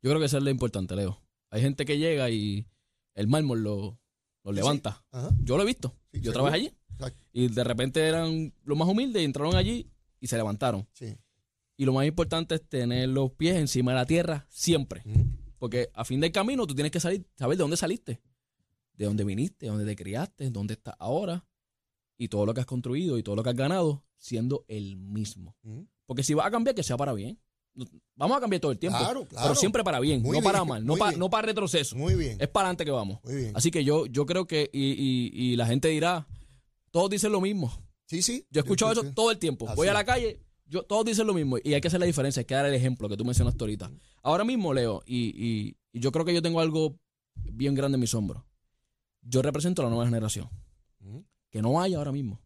Yo 0.00 0.10
creo 0.10 0.20
que 0.20 0.26
eso 0.26 0.38
es 0.38 0.44
lo 0.44 0.50
importante, 0.50 0.94
Leo. 0.94 1.20
Hay 1.50 1.60
gente 1.60 1.84
que 1.84 1.98
llega 1.98 2.30
y 2.30 2.68
el 3.14 3.26
mármol 3.26 3.64
lo, 3.64 3.98
lo 4.44 4.52
Sí, 4.52 4.56
levanta. 4.56 5.04
Ajá. 5.10 5.30
Yo 5.42 5.56
lo 5.56 5.64
he 5.64 5.66
visto. 5.66 5.96
Sí, 6.12 6.20
Yo 6.20 6.32
trabajé 6.32 6.54
allí. 6.54 6.72
Exacto. 6.92 7.24
Y 7.32 7.48
de 7.48 7.64
repente 7.64 8.06
eran 8.06 8.54
los 8.62 8.78
más 8.78 8.86
humildes 8.86 9.22
y 9.22 9.24
entraron 9.24 9.56
allí 9.56 9.90
y 10.20 10.28
se 10.28 10.36
levantaron. 10.36 10.86
Sí. 10.92 11.16
Y 11.76 11.84
lo 11.84 11.92
más 11.92 12.06
importante 12.06 12.54
es 12.54 12.68
tener 12.68 13.08
los 13.08 13.32
pies 13.32 13.56
encima 13.56 13.90
de 13.90 13.96
la 13.96 14.06
tierra 14.06 14.46
siempre. 14.48 15.02
Porque 15.58 15.90
a 15.94 16.04
fin 16.04 16.20
del 16.20 16.30
camino 16.30 16.64
tú 16.64 16.76
tienes 16.76 16.92
que 16.92 17.00
salir, 17.00 17.26
saber 17.36 17.56
de 17.56 17.62
dónde 17.62 17.76
saliste, 17.76 18.20
de 18.94 19.04
dónde 19.04 19.24
viniste, 19.24 19.66
de 19.66 19.70
dónde 19.72 19.84
te 19.84 19.96
criaste, 19.96 20.48
dónde 20.50 20.74
estás 20.74 20.94
ahora 21.00 21.44
y 22.16 22.28
todo 22.28 22.46
lo 22.46 22.54
que 22.54 22.60
has 22.60 22.66
construido 22.66 23.18
y 23.18 23.24
todo 23.24 23.34
lo 23.34 23.42
que 23.42 23.50
has 23.50 23.56
ganado 23.56 24.04
siendo 24.16 24.64
el 24.68 24.96
mismo. 24.96 25.56
Porque 26.10 26.24
si 26.24 26.34
vas 26.34 26.44
a 26.46 26.50
cambiar, 26.50 26.74
que 26.74 26.82
sea 26.82 26.96
para 26.96 27.12
bien. 27.12 27.38
Vamos 28.16 28.36
a 28.36 28.40
cambiar 28.40 28.60
todo 28.60 28.72
el 28.72 28.80
tiempo. 28.80 28.98
Claro, 28.98 29.24
claro. 29.26 29.44
Pero 29.44 29.54
siempre 29.54 29.84
para 29.84 30.00
bien, 30.00 30.22
Muy 30.22 30.36
no 30.38 30.42
para 30.42 30.64
mal, 30.64 30.84
no 30.84 30.96
para, 30.96 31.16
no 31.16 31.30
para 31.30 31.46
retroceso. 31.46 31.94
Muy 31.94 32.16
bien. 32.16 32.36
Es 32.40 32.48
para 32.48 32.64
adelante 32.66 32.84
que 32.84 32.90
vamos. 32.90 33.20
Muy 33.22 33.36
bien. 33.36 33.52
Así 33.54 33.70
que 33.70 33.84
yo, 33.84 34.06
yo 34.06 34.26
creo 34.26 34.44
que, 34.48 34.68
y, 34.72 34.90
y- 34.90 35.30
y 35.52 35.56
la 35.56 35.66
gente 35.66 35.86
dirá, 35.86 36.26
todos 36.90 37.08
dicen 37.10 37.30
lo 37.30 37.40
mismo. 37.40 37.72
Sí, 38.06 38.22
sí. 38.22 38.44
Yo 38.50 38.58
he 38.60 38.64
escuchado 38.64 38.90
eso 38.90 39.04
todo 39.14 39.30
el 39.30 39.38
tiempo. 39.38 39.68
Así 39.68 39.76
Voy 39.76 39.86
a 39.86 39.92
la 39.92 40.04
calle, 40.04 40.40
yo, 40.66 40.82
todos 40.82 41.04
dicen 41.04 41.28
lo 41.28 41.32
mismo 41.32 41.58
y 41.62 41.74
hay 41.74 41.80
que 41.80 41.86
hacer 41.86 42.00
la 42.00 42.06
diferencia, 42.06 42.40
hay 42.40 42.44
que 42.46 42.54
dar 42.56 42.66
el 42.66 42.74
ejemplo 42.74 43.08
que 43.08 43.16
tú 43.16 43.24
mencionaste 43.24 43.62
ahorita. 43.62 43.88
Ahora 44.24 44.42
mismo, 44.44 44.74
Leo, 44.74 45.04
y, 45.06 45.28
y- 45.28 45.76
y 45.92 46.00
yo 46.00 46.10
creo 46.10 46.24
que 46.24 46.34
yo 46.34 46.42
tengo 46.42 46.58
algo 46.58 46.98
bien 47.36 47.76
grande 47.76 47.94
en 47.94 48.00
mis 48.00 48.14
hombros. 48.14 48.42
Yo 49.22 49.42
represento 49.42 49.82
a 49.82 49.84
la 49.84 49.90
nueva 49.90 50.06
generación, 50.06 50.48
Ujú. 51.06 51.24
que 51.50 51.62
no 51.62 51.80
hay 51.80 51.94
ahora 51.94 52.10
mismo. 52.10 52.40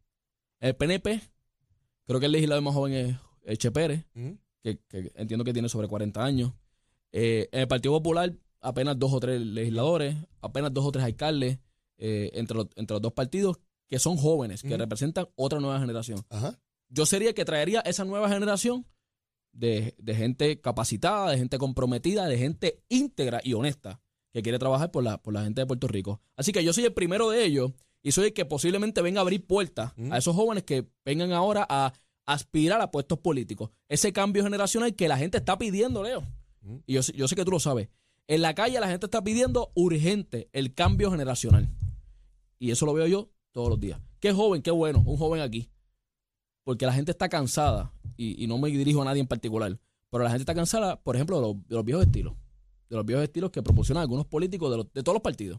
El 0.61 0.77
PNP, 0.77 1.23
creo 2.07 2.21
que 2.21 2.27
el 2.27 2.33
legislador 2.33 2.63
más 2.63 2.75
joven 2.75 2.93
es 2.93 3.17
Eche 3.45 3.71
Pérez, 3.71 4.07
que, 4.63 4.79
que 4.89 5.13
entiendo 5.15 5.45
que 5.45 5.53
tiene 5.53 5.69
sobre 5.69 5.89
40 5.89 6.25
años. 6.25 6.53
Eh, 7.13 7.49
en 7.53 7.61
el 7.61 7.69
Partido 7.69 7.95
Popular, 7.95 8.35
apenas 8.61 8.99
dos 8.99 9.13
o 9.13 9.21
tres 9.21 9.41
legisladores, 9.41 10.17
apenas 10.41 10.73
dos 10.73 10.85
o 10.85 10.93
tres 10.93 11.05
alcaldes, 11.05 11.59
eh, 11.99 12.31
entre, 12.35 12.57
los, 12.57 12.69
entre 12.77 12.95
los 12.95 13.03
dos 13.03 13.13
partidos, 13.13 13.59
que 13.87 13.99
son 13.99 14.17
jóvenes, 14.17 14.63
que 14.63 14.77
representan 14.77 15.29
otra 15.37 15.61
nueva 15.61 15.79
generación. 15.79 16.25
Ajá. 16.31 16.59
Yo 16.89 17.07
sería 17.07 17.29
el 17.29 17.35
que 17.35 17.45
traería 17.45 17.81
esa 17.81 18.05
nueva 18.05 18.29
generación 18.29 18.87
de, 19.53 19.95
de 19.99 20.15
gente 20.15 20.61
capacitada, 20.61 21.31
de 21.31 21.39
gente 21.39 21.59
comprometida, 21.59 22.27
de 22.27 22.39
gente 22.39 22.83
íntegra 22.89 23.41
y 23.45 23.55
honesta 23.55 24.01
que 24.33 24.43
quiere 24.43 24.59
trabajar 24.59 24.91
por 24.91 25.05
la, 25.05 25.23
por 25.23 25.33
la 25.33 25.45
gente 25.45 25.61
de 25.61 25.67
Puerto 25.67 25.87
Rico. 25.87 26.21
Así 26.37 26.51
que 26.51 26.65
yo 26.65 26.73
soy 26.73 26.85
el 26.85 26.93
primero 26.93 27.31
de 27.31 27.45
ellos 27.45 27.73
y 28.03 28.11
soy 28.11 28.27
el 28.27 28.33
que 28.33 28.45
posiblemente 28.45 29.01
venga 29.01 29.21
a 29.21 29.23
abrir 29.23 29.47
puertas 29.47 29.93
a 30.11 30.19
esos 30.19 30.35
jóvenes 30.35 30.65
que 30.65 30.89
vengan 31.05 31.33
ahora 31.33 31.65
a 31.69 31.93
aspirar 32.27 32.81
a 32.81 32.91
puestos 32.91 33.19
políticos. 33.19 33.71
Ese 33.89 34.13
cambio 34.13 34.43
generacional 34.45 34.95
que 34.95 35.09
la 35.09 35.17
gente 35.19 35.39
está 35.39 35.59
pidiendo, 35.59 36.03
Leo. 36.03 36.23
Mm. 36.63 36.77
Y 36.87 36.95
yo, 36.95 37.03
sé- 37.03 37.13
yo 37.17 37.29
sé 37.29 37.37
que 37.37 37.45
tú 37.45 37.51
lo 37.51 37.61
sabes. 37.61 37.89
En 38.27 38.41
la 38.43 38.55
calle 38.55 38.81
la 38.81 38.89
gente 38.89 39.07
está 39.07 39.23
pidiendo 39.23 39.71
urgente 39.75 40.49
el 40.53 40.73
cambio 40.75 41.11
generacional. 41.11 41.69
Y 42.59 42.71
eso 42.71 42.87
lo 42.87 42.95
veo 42.95 43.07
yo 43.07 43.31
todos 43.53 43.69
los 43.69 43.79
días. 43.79 44.01
Qué 44.21 44.33
joven, 44.33 44.63
qué 44.63 44.71
bueno, 44.71 45.03
un 45.05 45.17
joven 45.19 45.43
aquí. 45.43 45.71
Porque 46.65 46.87
la 46.87 46.95
gente 46.95 47.11
está 47.11 47.29
cansada, 47.29 47.93
y, 48.17 48.43
y 48.43 48.47
no 48.47 48.57
me 48.57 48.71
dirijo 48.71 49.03
a 49.03 49.05
nadie 49.05 49.21
en 49.21 49.27
particular, 49.27 49.79
pero 50.09 50.25
la 50.25 50.31
gente 50.31 50.43
está 50.43 50.55
cansada, 50.55 50.99
por 51.03 51.15
ejemplo, 51.17 51.39
de 51.41 51.47
los, 51.47 51.69
de 51.69 51.75
los 51.75 51.85
viejos 51.85 52.05
estilos. 52.07 52.35
De 52.89 52.97
los 52.97 53.05
viejos 53.05 53.23
estilos 53.25 53.51
que 53.51 53.63
proporcionan 53.63 54.01
algunos 54.03 54.25
políticos 54.27 54.71
de, 54.71 54.77
los- 54.79 54.93
de 54.95 55.03
todos 55.03 55.15
los 55.17 55.23
partidos. 55.23 55.59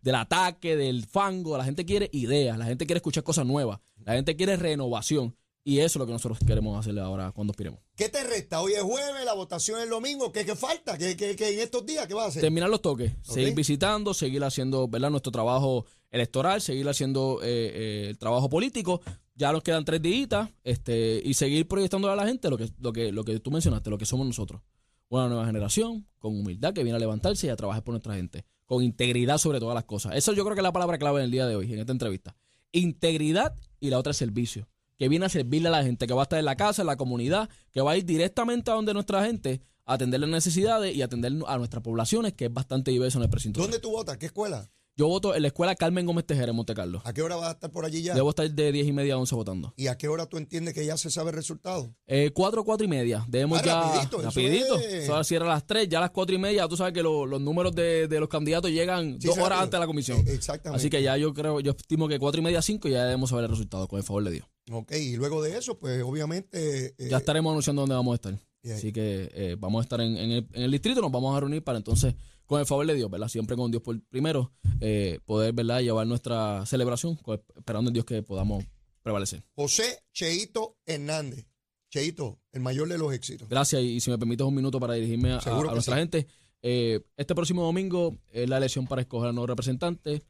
Del 0.00 0.14
ataque, 0.14 0.76
del 0.76 1.04
fango. 1.06 1.58
La 1.58 1.64
gente 1.64 1.84
quiere 1.84 2.08
ideas, 2.12 2.56
la 2.56 2.66
gente 2.66 2.86
quiere 2.86 2.98
escuchar 2.98 3.24
cosas 3.24 3.44
nuevas, 3.46 3.80
la 4.04 4.12
gente 4.14 4.36
quiere 4.36 4.56
renovación. 4.56 5.34
Y 5.66 5.78
eso 5.78 5.86
es 5.86 5.96
lo 5.96 6.04
que 6.06 6.12
nosotros 6.12 6.38
queremos 6.46 6.78
hacerle 6.78 7.00
ahora 7.00 7.32
cuando 7.32 7.52
aspiremos. 7.52 7.80
¿Qué 7.96 8.10
te 8.10 8.22
resta? 8.22 8.60
Hoy 8.60 8.74
es 8.74 8.82
jueves, 8.82 9.24
la 9.24 9.32
votación 9.32 9.78
es 9.78 9.84
el 9.84 9.90
domingo. 9.90 10.30
¿Qué, 10.30 10.44
qué 10.44 10.54
falta? 10.54 10.98
¿Qué, 10.98 11.16
qué- 11.16 11.34
qué 11.34 11.54
en 11.54 11.60
estos 11.60 11.86
días? 11.86 12.06
¿Qué 12.06 12.12
vas 12.12 12.26
a 12.26 12.28
hacer? 12.28 12.42
terminar 12.42 12.68
los 12.68 12.82
toques, 12.82 13.12
seguir 13.22 13.54
visitando, 13.54 14.12
seguir 14.12 14.44
haciendo 14.44 14.86
¿verdad? 14.88 15.08
nuestro 15.08 15.32
trabajo 15.32 15.86
electoral, 16.10 16.60
seguir 16.60 16.86
haciendo 16.86 17.40
eh, 17.42 17.46
eh, 17.48 18.06
el 18.10 18.18
trabajo 18.18 18.50
político. 18.50 19.00
Ya 19.36 19.52
nos 19.52 19.62
quedan 19.62 19.86
tres 19.86 20.02
días 20.02 20.50
este, 20.64 21.22
y 21.24 21.32
seguir 21.34 21.66
proyectando 21.66 22.10
a 22.10 22.14
la 22.14 22.26
gente 22.26 22.50
lo 22.50 22.58
que, 22.58 22.68
lo, 22.78 22.92
que, 22.92 23.10
lo 23.10 23.24
que 23.24 23.40
tú 23.40 23.50
mencionaste, 23.50 23.88
lo 23.88 23.96
que 23.98 24.04
somos 24.06 24.26
nosotros. 24.26 24.60
Una 25.08 25.28
nueva 25.28 25.46
generación 25.46 26.06
con 26.18 26.38
humildad 26.38 26.74
que 26.74 26.82
viene 26.84 26.96
a 26.96 27.00
levantarse 27.00 27.46
y 27.46 27.50
a 27.50 27.56
trabajar 27.56 27.82
por 27.82 27.92
nuestra 27.94 28.14
gente. 28.14 28.44
Con 28.66 28.82
integridad 28.84 29.38
sobre 29.38 29.60
todas 29.60 29.74
las 29.74 29.84
cosas. 29.84 30.14
Eso 30.14 30.32
yo 30.34 30.44
creo 30.44 30.54
que 30.54 30.60
es 30.60 30.64
la 30.64 30.72
palabra 30.72 30.98
clave 30.98 31.20
en 31.20 31.24
el 31.24 31.30
día 31.30 31.46
de 31.46 31.56
hoy, 31.56 31.72
en 31.72 31.78
esta 31.80 31.92
entrevista. 31.92 32.36
Integridad 32.70 33.54
y 33.80 33.88
la 33.90 33.98
otra 33.98 34.10
es 34.10 34.16
servicio. 34.18 34.68
Que 34.96 35.08
viene 35.08 35.26
a 35.26 35.28
servirle 35.28 35.68
a 35.68 35.72
la 35.72 35.82
gente, 35.82 36.06
que 36.06 36.14
va 36.14 36.22
a 36.22 36.24
estar 36.24 36.38
en 36.38 36.44
la 36.44 36.56
casa, 36.56 36.82
en 36.82 36.86
la 36.86 36.96
comunidad, 36.96 37.48
que 37.72 37.80
va 37.80 37.92
a 37.92 37.96
ir 37.96 38.04
directamente 38.04 38.70
a 38.70 38.74
donde 38.74 38.94
nuestra 38.94 39.24
gente 39.24 39.60
a 39.86 39.94
atender 39.94 40.20
las 40.20 40.30
necesidades 40.30 40.94
y 40.94 41.02
atender 41.02 41.32
a 41.46 41.58
nuestras 41.58 41.82
poblaciones, 41.82 42.32
que 42.32 42.46
es 42.46 42.52
bastante 42.52 42.90
diverso 42.90 43.18
en 43.18 43.24
el 43.24 43.30
precinto. 43.30 43.60
¿Dónde 43.60 43.78
tú 43.78 43.90
votas? 43.90 44.16
¿Qué 44.18 44.26
escuela? 44.26 44.70
Yo 44.96 45.08
voto 45.08 45.34
en 45.34 45.42
la 45.42 45.48
escuela 45.48 45.74
Carmen 45.74 46.06
Gómez 46.06 46.24
Tejera 46.24 46.50
en 46.50 46.56
Monte 46.56 46.72
Carlo. 46.72 47.02
¿A 47.04 47.12
qué 47.12 47.20
hora 47.20 47.34
vas 47.34 47.48
a 47.48 47.50
estar 47.52 47.68
por 47.72 47.84
allí 47.84 48.02
ya? 48.02 48.14
Debo 48.14 48.30
estar 48.30 48.48
de 48.48 48.70
10 48.70 48.86
y 48.86 48.92
media 48.92 49.14
a 49.14 49.18
11 49.18 49.34
votando. 49.34 49.74
¿Y 49.76 49.88
a 49.88 49.98
qué 49.98 50.06
hora 50.06 50.26
tú 50.26 50.36
entiendes 50.38 50.72
que 50.72 50.86
ya 50.86 50.96
se 50.96 51.10
sabe 51.10 51.30
el 51.30 51.36
resultado? 51.36 51.92
Eh, 52.06 52.30
4, 52.32 52.62
4 52.64 52.84
y 52.84 52.88
media. 52.88 53.24
Debemos 53.28 53.58
Ah, 53.58 53.64
ya. 53.64 53.82
rapidito, 53.82 54.18
eso 54.20 54.28
rapidito. 54.28 54.78
es- 54.78 55.04
Eso 55.04 55.24
cierra 55.24 55.46
a 55.46 55.54
las 55.54 55.66
3, 55.66 55.88
ya 55.88 55.98
a 55.98 56.02
las 56.02 56.10
4 56.10 56.36
y 56.36 56.38
media. 56.38 56.68
Tú 56.68 56.76
sabes 56.76 56.94
que 56.94 57.02
lo- 57.02 57.26
los 57.26 57.40
números 57.40 57.74
de, 57.74 58.06
de 58.06 58.20
los 58.20 58.28
candidatos 58.28 58.70
llegan 58.70 59.20
Sí, 59.20 59.26
dos 59.26 59.36
horas 59.38 59.62
antes 59.62 59.72
de 59.72 59.80
la 59.80 59.86
comisión. 59.88 60.18
Eh, 60.28 60.32
exactamente. 60.34 60.80
Así 60.80 60.90
que 60.90 61.02
ya 61.02 61.16
yo 61.16 61.34
creo, 61.34 61.58
yo 61.58 61.72
estimo 61.72 62.06
que 62.06 62.20
4 62.20 62.40
y 62.40 62.44
media, 62.44 62.62
5 62.62 62.88
ya 62.88 63.02
debemos 63.04 63.30
saber 63.30 63.46
el 63.46 63.50
resultado, 63.50 63.88
con 63.88 63.98
el 63.98 64.04
favor 64.04 64.22
de 64.22 64.30
Dios. 64.30 64.46
Ok, 64.70 64.92
y 64.92 65.16
luego 65.16 65.42
de 65.42 65.58
eso, 65.58 65.76
pues 65.76 66.04
obviamente... 66.04 66.94
eh, 66.98 67.08
Ya 67.10 67.16
estaremos 67.16 67.50
anunciando 67.50 67.82
dónde 67.82 67.96
vamos 67.96 68.12
a 68.12 68.14
estar. 68.14 68.38
Así 68.72 68.92
que 68.92 69.28
eh, 69.34 69.56
vamos 69.58 69.80
a 69.80 69.82
estar 69.82 70.00
en, 70.00 70.16
en 70.16 70.30
el, 70.30 70.48
en 70.52 70.62
el 70.62 70.70
distrito, 70.70 71.02
nos 71.02 71.10
vamos 71.12 71.36
a 71.36 71.40
reunir 71.40 71.62
para 71.64 71.76
entonces, 71.78 72.14
con 72.46 72.60
el 72.60 72.66
favor 72.66 72.86
de 72.86 72.94
Dios, 72.94 73.10
¿verdad? 73.10 73.28
Siempre 73.28 73.56
con 73.56 73.70
Dios 73.70 73.82
por 73.82 74.00
primero, 74.08 74.52
eh, 74.80 75.20
poder, 75.24 75.52
¿verdad? 75.52 75.80
Llevar 75.80 76.06
nuestra 76.06 76.64
celebración, 76.66 77.18
esperando 77.56 77.90
en 77.90 77.94
Dios 77.94 78.04
que 78.04 78.22
podamos 78.22 78.64
prevalecer. 79.02 79.42
José 79.54 80.04
Cheito 80.12 80.78
Hernández. 80.86 81.46
Cheito, 81.90 82.40
el 82.50 82.60
mayor 82.60 82.88
de 82.88 82.98
los 82.98 83.12
éxitos. 83.14 83.48
Gracias 83.48 83.80
y, 83.82 84.00
si 84.00 84.10
me 84.10 84.18
permites 84.18 84.44
un 84.44 84.54
minuto 84.54 84.80
para 84.80 84.94
dirigirme 84.94 85.32
a, 85.32 85.38
a 85.38 85.62
nuestra 85.72 85.94
sí. 85.94 86.00
gente. 86.00 86.26
Eh, 86.60 87.00
este 87.16 87.34
próximo 87.34 87.62
domingo 87.62 88.18
es 88.30 88.48
la 88.48 88.56
elección 88.56 88.86
para 88.86 89.02
escoger 89.02 89.28
a 89.28 89.32
nuevos 89.32 89.50
representantes 89.50 90.22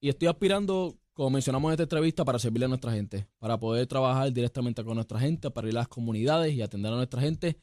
y 0.00 0.08
estoy 0.08 0.26
aspirando, 0.28 0.98
como 1.12 1.30
mencionamos 1.30 1.68
en 1.68 1.72
esta 1.72 1.82
entrevista, 1.84 2.24
para 2.24 2.38
servirle 2.38 2.64
a 2.64 2.68
nuestra 2.68 2.92
gente, 2.92 3.28
para 3.38 3.58
poder 3.60 3.86
trabajar 3.86 4.32
directamente 4.32 4.82
con 4.82 4.94
nuestra 4.94 5.20
gente, 5.20 5.50
para 5.50 5.68
ir 5.68 5.74
a 5.74 5.80
las 5.80 5.88
comunidades 5.88 6.54
y 6.54 6.62
atender 6.62 6.92
a 6.92 6.96
nuestra 6.96 7.20
gente 7.20 7.58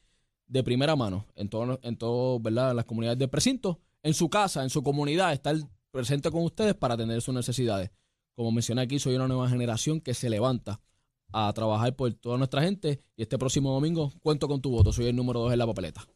de 0.47 0.63
primera 0.63 0.95
mano 0.95 1.25
en 1.35 1.49
todo, 1.49 1.79
en 1.83 1.97
todo, 1.97 2.39
¿verdad? 2.39 2.75
Las 2.75 2.85
comunidades 2.85 3.19
del 3.19 3.29
precinto, 3.29 3.79
en 4.01 4.13
su 4.13 4.29
casa, 4.29 4.63
en 4.63 4.69
su 4.69 4.83
comunidad, 4.83 5.33
estar 5.33 5.55
presente 5.91 6.31
con 6.31 6.43
ustedes 6.43 6.73
para 6.73 6.95
atender 6.95 7.21
sus 7.21 7.33
necesidades. 7.33 7.91
Como 8.35 8.51
mencioné 8.51 8.81
aquí, 8.81 8.99
soy 8.99 9.15
una 9.15 9.27
nueva 9.27 9.47
generación 9.49 10.01
que 10.01 10.13
se 10.13 10.29
levanta 10.29 10.81
a 11.31 11.51
trabajar 11.53 11.95
por 11.95 12.13
toda 12.13 12.37
nuestra 12.37 12.61
gente 12.61 13.01
y 13.15 13.23
este 13.23 13.37
próximo 13.37 13.73
domingo 13.73 14.11
cuento 14.21 14.47
con 14.47 14.61
tu 14.61 14.71
voto. 14.71 14.91
Soy 14.91 15.07
el 15.07 15.15
número 15.15 15.39
dos 15.39 15.53
en 15.53 15.59
la 15.59 15.67
papeleta. 15.67 16.07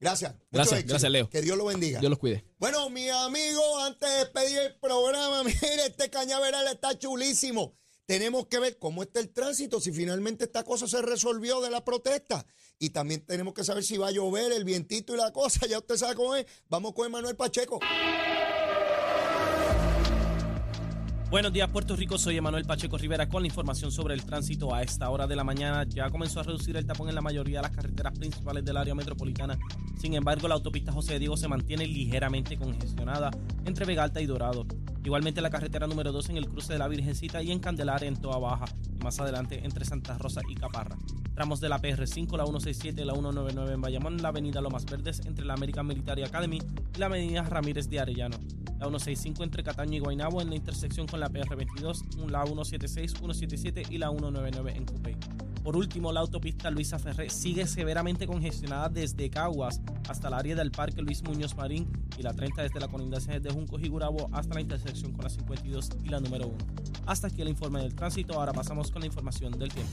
Gracias. 0.00 0.34
Gracias, 0.50 0.84
gracias, 0.86 1.12
Leo. 1.12 1.28
Que 1.28 1.42
Dios 1.42 1.58
lo 1.58 1.66
bendiga. 1.66 2.00
Dios 2.00 2.08
los 2.08 2.18
cuide. 2.18 2.44
Bueno, 2.58 2.88
mi 2.88 3.08
amigo, 3.10 3.78
antes 3.80 4.08
de 4.08 4.16
despedir 4.16 4.58
el 4.58 4.74
programa, 4.76 5.44
mire, 5.44 5.86
este 5.86 6.08
cañaveral 6.08 6.66
está 6.68 6.98
chulísimo. 6.98 7.74
Tenemos 8.10 8.46
que 8.46 8.58
ver 8.58 8.76
cómo 8.76 9.04
está 9.04 9.20
el 9.20 9.28
tránsito, 9.28 9.78
si 9.80 9.92
finalmente 9.92 10.42
esta 10.42 10.64
cosa 10.64 10.88
se 10.88 11.00
resolvió 11.00 11.60
de 11.60 11.70
la 11.70 11.84
protesta. 11.84 12.44
Y 12.76 12.90
también 12.90 13.24
tenemos 13.24 13.54
que 13.54 13.62
saber 13.62 13.84
si 13.84 13.98
va 13.98 14.08
a 14.08 14.10
llover, 14.10 14.50
el 14.50 14.64
vientito 14.64 15.14
y 15.14 15.16
la 15.16 15.32
cosa. 15.32 15.64
Ya 15.70 15.78
usted 15.78 15.96
sabe 15.96 16.16
cómo 16.16 16.34
es. 16.34 16.44
Vamos 16.68 16.92
con 16.92 17.06
Emanuel 17.06 17.36
Pacheco. 17.36 17.78
Buenos 21.30 21.52
días, 21.52 21.70
Puerto 21.70 21.94
Rico. 21.94 22.18
Soy 22.18 22.36
Emanuel 22.36 22.64
Pacheco 22.64 22.98
Rivera 22.98 23.28
con 23.28 23.42
la 23.42 23.46
información 23.46 23.92
sobre 23.92 24.14
el 24.14 24.26
tránsito. 24.26 24.74
A 24.74 24.82
esta 24.82 25.08
hora 25.08 25.28
de 25.28 25.36
la 25.36 25.44
mañana 25.44 25.84
ya 25.88 26.10
comenzó 26.10 26.40
a 26.40 26.42
reducir 26.42 26.76
el 26.76 26.86
tapón 26.86 27.08
en 27.08 27.14
la 27.14 27.20
mayoría 27.20 27.58
de 27.60 27.68
las 27.68 27.76
carreteras 27.76 28.18
principales 28.18 28.64
del 28.64 28.76
área 28.76 28.96
metropolitana. 28.96 29.56
Sin 30.00 30.14
embargo, 30.14 30.48
la 30.48 30.56
autopista 30.56 30.90
José 30.90 31.20
Diego 31.20 31.36
se 31.36 31.46
mantiene 31.46 31.86
ligeramente 31.86 32.58
congestionada 32.58 33.30
entre 33.64 33.84
Vega 33.84 34.02
Alta 34.02 34.20
y 34.20 34.26
Dorado. 34.26 34.66
Igualmente 35.02 35.40
la 35.40 35.50
carretera 35.50 35.86
número 35.86 36.12
2 36.12 36.30
en 36.30 36.36
el 36.36 36.46
cruce 36.46 36.74
de 36.74 36.78
la 36.78 36.88
Virgencita 36.88 37.42
y 37.42 37.50
en 37.50 37.58
Candelaria 37.58 38.06
en 38.06 38.16
Toa 38.16 38.38
Baja. 38.38 38.66
Y 38.92 39.02
más 39.02 39.18
adelante 39.18 39.60
entre 39.64 39.84
Santa 39.84 40.18
Rosa 40.18 40.42
y 40.48 40.54
Caparra. 40.54 40.96
Tramos 41.34 41.60
de 41.60 41.68
la 41.70 41.80
PR5, 41.80 42.36
la 42.36 42.44
167 42.44 43.00
y 43.00 43.04
la 43.04 43.14
199 43.14 43.74
en 43.74 43.80
Bayamón, 43.80 44.20
la 44.20 44.28
avenida 44.28 44.60
Lomas 44.60 44.84
Verdes 44.84 45.20
entre 45.24 45.44
la 45.44 45.54
American 45.54 45.86
Military 45.86 46.22
Academy 46.22 46.58
y 46.94 46.98
la 46.98 47.06
avenida 47.06 47.42
Ramírez 47.42 47.88
de 47.88 48.00
Arellano. 48.00 48.36
La 48.78 48.86
165 48.86 49.44
entre 49.44 49.62
Cataño 49.62 49.96
y 49.96 50.00
Guaynabo 50.00 50.42
en 50.42 50.50
la 50.50 50.56
intersección 50.56 51.06
con 51.06 51.20
la 51.20 51.30
PR22, 51.30 52.28
la 52.30 52.44
176, 52.44 53.12
177 53.12 53.82
y 53.88 53.98
la 53.98 54.10
199 54.10 54.74
en 54.76 54.84
Cupey. 54.84 55.16
Por 55.62 55.76
último, 55.76 56.10
la 56.10 56.20
autopista 56.20 56.70
Luisa 56.70 56.98
Ferré 56.98 57.28
sigue 57.28 57.66
severamente 57.66 58.26
congestionada 58.26 58.88
desde 58.88 59.28
Caguas 59.28 59.80
hasta 60.08 60.28
el 60.28 60.34
área 60.34 60.56
del 60.56 60.70
Parque 60.70 61.02
Luis 61.02 61.22
Muñoz 61.22 61.54
Marín 61.54 61.86
y 62.16 62.22
la 62.22 62.32
30 62.32 62.62
desde 62.62 62.80
la 62.80 62.88
colindancia 62.88 63.38
de 63.38 63.50
Juncos 63.50 63.82
y 63.82 63.88
Gurabo 63.88 64.30
hasta 64.32 64.54
la 64.54 64.62
intersección 64.62 65.12
con 65.12 65.24
la 65.24 65.30
52 65.30 65.90
y 66.02 66.08
la 66.08 66.20
número 66.20 66.46
1. 66.46 66.56
Hasta 67.06 67.26
aquí 67.26 67.42
el 67.42 67.48
informe 67.48 67.80
del 67.82 67.94
tránsito, 67.94 68.34
ahora 68.38 68.52
pasamos 68.52 68.90
con 68.90 69.00
la 69.00 69.06
información 69.06 69.52
del 69.58 69.68
tiempo. 69.68 69.92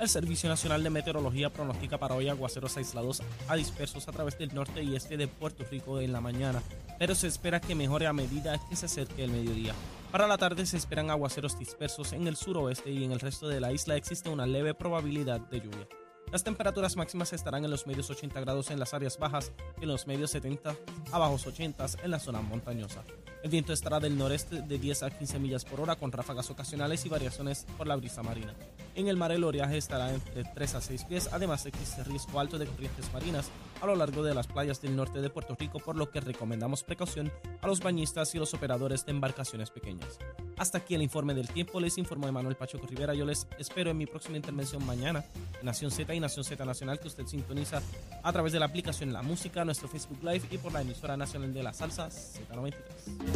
El 0.00 0.08
Servicio 0.08 0.48
Nacional 0.48 0.82
de 0.82 0.90
Meteorología 0.90 1.52
pronostica 1.52 1.96
para 1.98 2.16
hoy 2.16 2.28
aguaceros 2.28 2.76
aislados 2.76 3.22
a 3.46 3.54
dispersos 3.54 4.08
a 4.08 4.12
través 4.12 4.36
del 4.36 4.52
norte 4.52 4.82
y 4.82 4.96
este 4.96 5.16
de 5.16 5.28
Puerto 5.28 5.64
Rico 5.70 6.00
en 6.00 6.12
la 6.12 6.20
mañana, 6.20 6.60
pero 6.98 7.14
se 7.14 7.28
espera 7.28 7.60
que 7.60 7.74
mejore 7.74 8.06
a 8.06 8.12
medida 8.12 8.58
que 8.68 8.74
se 8.74 8.86
acerque 8.86 9.22
el 9.22 9.30
mediodía. 9.30 9.74
Para 10.12 10.26
la 10.26 10.36
tarde 10.36 10.66
se 10.66 10.76
esperan 10.76 11.08
aguaceros 11.08 11.58
dispersos 11.58 12.12
en 12.12 12.26
el 12.26 12.36
suroeste 12.36 12.90
y 12.90 13.02
en 13.02 13.12
el 13.12 13.20
resto 13.20 13.48
de 13.48 13.60
la 13.60 13.72
isla 13.72 13.96
existe 13.96 14.28
una 14.28 14.44
leve 14.44 14.74
probabilidad 14.74 15.40
de 15.40 15.62
lluvia. 15.62 15.88
Las 16.30 16.44
temperaturas 16.44 16.96
máximas 16.96 17.32
estarán 17.32 17.64
en 17.64 17.70
los 17.70 17.86
medios 17.86 18.10
80 18.10 18.38
grados 18.42 18.70
en 18.70 18.78
las 18.78 18.92
áreas 18.92 19.18
bajas 19.18 19.52
y 19.80 19.84
en 19.84 19.88
los 19.88 20.06
medios 20.06 20.30
70 20.32 20.76
a 21.12 21.18
bajos 21.18 21.46
80 21.46 21.86
en 22.04 22.10
la 22.10 22.18
zona 22.18 22.42
montañosa. 22.42 23.02
El 23.42 23.50
viento 23.50 23.72
estará 23.72 23.98
del 23.98 24.16
noreste 24.16 24.62
de 24.62 24.78
10 24.78 25.02
a 25.02 25.10
15 25.10 25.40
millas 25.40 25.64
por 25.64 25.80
hora 25.80 25.96
con 25.96 26.12
ráfagas 26.12 26.48
ocasionales 26.50 27.04
y 27.04 27.08
variaciones 27.08 27.66
por 27.76 27.88
la 27.88 27.96
brisa 27.96 28.22
marina. 28.22 28.54
En 28.94 29.08
el 29.08 29.16
mar 29.16 29.32
el 29.32 29.42
oleaje 29.42 29.78
estará 29.78 30.14
entre 30.14 30.44
3 30.44 30.74
a 30.76 30.80
6 30.80 31.04
pies, 31.04 31.28
además 31.32 31.66
existe 31.66 32.04
riesgo 32.04 32.38
alto 32.38 32.56
de 32.56 32.66
corrientes 32.66 33.12
marinas 33.12 33.50
a 33.80 33.86
lo 33.86 33.96
largo 33.96 34.22
de 34.22 34.32
las 34.32 34.46
playas 34.46 34.80
del 34.80 34.94
norte 34.94 35.20
de 35.20 35.28
Puerto 35.28 35.56
Rico, 35.58 35.80
por 35.80 35.96
lo 35.96 36.10
que 36.10 36.20
recomendamos 36.20 36.84
precaución 36.84 37.32
a 37.60 37.66
los 37.66 37.80
bañistas 37.80 38.32
y 38.34 38.38
los 38.38 38.54
operadores 38.54 39.04
de 39.04 39.10
embarcaciones 39.10 39.70
pequeñas. 39.70 40.18
Hasta 40.56 40.78
aquí 40.78 40.94
el 40.94 41.02
informe 41.02 41.34
del 41.34 41.48
tiempo, 41.48 41.80
les 41.80 41.98
informó 41.98 42.28
Emanuel 42.28 42.54
Pacheco 42.54 42.86
Rivera, 42.86 43.14
yo 43.14 43.24
les 43.24 43.48
espero 43.58 43.90
en 43.90 43.98
mi 43.98 44.06
próxima 44.06 44.36
intervención 44.36 44.86
mañana 44.86 45.24
en 45.58 45.66
Nación 45.66 45.90
Z 45.90 46.14
y 46.14 46.20
Nación 46.20 46.44
Z 46.44 46.64
Nacional 46.64 47.00
que 47.00 47.08
usted 47.08 47.26
sintoniza 47.26 47.82
a 48.22 48.32
través 48.32 48.52
de 48.52 48.60
la 48.60 48.66
aplicación 48.66 49.12
La 49.12 49.22
Música, 49.22 49.64
nuestro 49.64 49.88
Facebook 49.88 50.22
Live 50.22 50.46
y 50.50 50.58
por 50.58 50.72
la 50.72 50.82
emisora 50.82 51.16
nacional 51.16 51.52
de 51.52 51.62
la 51.62 51.72
salsa 51.72 52.08
Z93. 52.08 53.31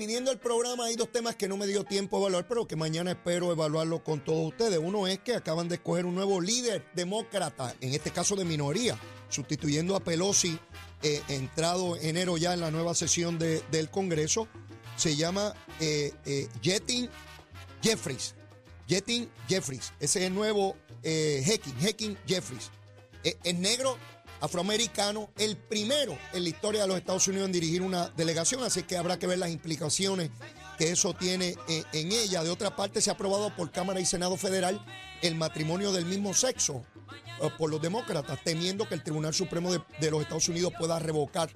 Despidiendo 0.00 0.30
el 0.30 0.38
programa, 0.38 0.86
hay 0.86 0.96
dos 0.96 1.12
temas 1.12 1.36
que 1.36 1.46
no 1.46 1.58
me 1.58 1.66
dio 1.66 1.84
tiempo 1.84 2.16
a 2.16 2.20
evaluar, 2.20 2.48
pero 2.48 2.66
que 2.66 2.74
mañana 2.74 3.10
espero 3.10 3.52
evaluarlo 3.52 4.02
con 4.02 4.24
todos 4.24 4.48
ustedes. 4.48 4.78
Uno 4.82 5.06
es 5.06 5.18
que 5.18 5.34
acaban 5.34 5.68
de 5.68 5.74
escoger 5.74 6.06
un 6.06 6.14
nuevo 6.14 6.40
líder 6.40 6.86
demócrata, 6.94 7.74
en 7.82 7.92
este 7.92 8.10
caso 8.10 8.34
de 8.34 8.46
minoría, 8.46 8.98
sustituyendo 9.28 9.94
a 9.96 10.00
Pelosi, 10.00 10.58
eh, 11.02 11.20
entrado 11.28 11.96
enero 11.98 12.38
ya 12.38 12.54
en 12.54 12.60
la 12.60 12.70
nueva 12.70 12.94
sesión 12.94 13.38
de- 13.38 13.62
del 13.70 13.90
Congreso. 13.90 14.48
Se 14.96 15.16
llama 15.16 15.52
eh, 15.80 16.14
eh, 16.24 16.48
Jetin 16.62 17.10
Jeffries. 17.82 18.34
Jetin 18.88 19.28
Jeffries. 19.50 19.92
Ese 20.00 20.20
es 20.20 20.24
el 20.28 20.34
nuevo 20.34 20.76
eh, 21.02 21.42
Hecking, 21.44 21.76
Hecking 21.78 22.16
Jeffries. 22.26 22.70
Es 23.22 23.54
negro, 23.58 23.98
afroamericano, 24.40 25.30
el 25.38 25.56
primero 25.56 26.18
en 26.32 26.42
la 26.42 26.48
historia 26.48 26.82
de 26.82 26.88
los 26.88 26.96
Estados 26.96 27.26
Unidos 27.28 27.46
en 27.46 27.52
dirigir 27.52 27.82
una 27.82 28.08
delegación, 28.10 28.62
así 28.62 28.82
que 28.82 28.96
habrá 28.96 29.18
que 29.18 29.26
ver 29.26 29.38
las 29.38 29.50
implicaciones 29.50 30.30
que 30.80 30.90
eso 30.90 31.12
tiene 31.12 31.56
eh, 31.68 31.84
en 31.92 32.10
ella. 32.10 32.42
De 32.42 32.48
otra 32.48 32.74
parte, 32.74 33.02
se 33.02 33.10
ha 33.10 33.12
aprobado 33.12 33.54
por 33.54 33.70
Cámara 33.70 34.00
y 34.00 34.06
Senado 34.06 34.38
Federal 34.38 34.82
el 35.20 35.34
matrimonio 35.34 35.92
del 35.92 36.06
mismo 36.06 36.32
sexo 36.32 36.82
eh, 37.42 37.50
por 37.58 37.70
los 37.70 37.82
demócratas, 37.82 38.38
temiendo 38.42 38.88
que 38.88 38.94
el 38.94 39.02
Tribunal 39.02 39.34
Supremo 39.34 39.70
de, 39.72 40.10
los 40.10 40.22
Estados 40.22 40.48
Unidos 40.48 40.72
pueda 40.78 40.98
revocar 40.98 41.50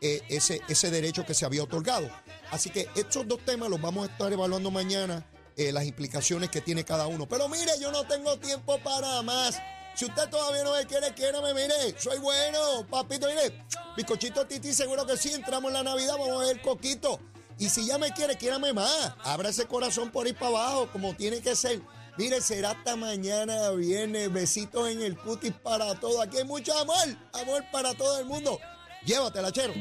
eh, 0.00 0.22
ese, 0.28 0.60
ese 0.68 0.90
derecho 0.90 1.24
que 1.24 1.34
se 1.34 1.44
había 1.44 1.62
otorgado. 1.62 2.10
Así 2.50 2.70
que 2.70 2.88
estos 2.96 3.28
dos 3.28 3.38
temas 3.44 3.70
los 3.70 3.80
vamos 3.80 4.08
a 4.08 4.12
estar 4.12 4.32
evaluando 4.32 4.72
mañana, 4.72 5.24
las 5.56 5.84
implicaciones 5.84 6.50
que 6.50 6.60
tiene 6.60 6.84
cada 6.84 7.06
uno. 7.06 7.28
Pero 7.28 7.48
mire, 7.48 7.70
yo 7.80 7.92
no 7.92 8.04
tengo 8.08 8.36
tiempo 8.40 8.76
para 8.80 9.22
más. 9.22 9.56
Si 9.94 10.04
usted 10.04 10.28
todavía 10.28 10.64
no 10.64 10.72
me 10.72 10.86
quiere, 10.86 11.14
quiérame, 11.14 11.54
mire, 11.54 11.98
soy 11.98 12.18
bueno, 12.18 12.86
papito, 12.90 13.28
mire, 13.28 13.64
bizcochito 13.96 14.46
Titi, 14.46 14.72
seguro 14.72 15.06
que 15.06 15.16
sí, 15.16 15.32
entramos 15.32 15.68
en 15.68 15.74
la 15.74 15.82
Navidad, 15.84 16.14
vamos 16.18 16.42
a 16.42 16.46
ver 16.46 16.60
coquito. 16.60 17.20
Y 17.58 17.68
si 17.68 17.86
ya 17.86 17.98
me 17.98 18.12
quiere, 18.12 18.36
quiérame 18.36 18.72
más. 18.72 19.14
Abra 19.22 19.50
ese 19.50 19.66
corazón 19.66 20.10
por 20.10 20.26
ir 20.26 20.34
para 20.34 20.48
abajo, 20.48 20.88
como 20.92 21.14
tiene 21.14 21.40
que 21.40 21.54
ser. 21.54 21.80
Mire, 22.16 22.40
será 22.40 22.70
hasta 22.72 22.96
mañana 22.96 23.70
viernes. 23.70 24.32
Besitos 24.32 24.88
en 24.88 25.02
el 25.02 25.16
cutis 25.16 25.52
para 25.52 25.94
todo. 26.00 26.20
Aquí 26.20 26.38
hay 26.38 26.44
mucho 26.44 26.76
amor. 26.76 26.96
Amor 27.32 27.64
para 27.70 27.94
todo 27.94 28.18
el 28.18 28.26
mundo. 28.26 28.58
Llévatela, 29.04 29.52
chero. 29.52 29.74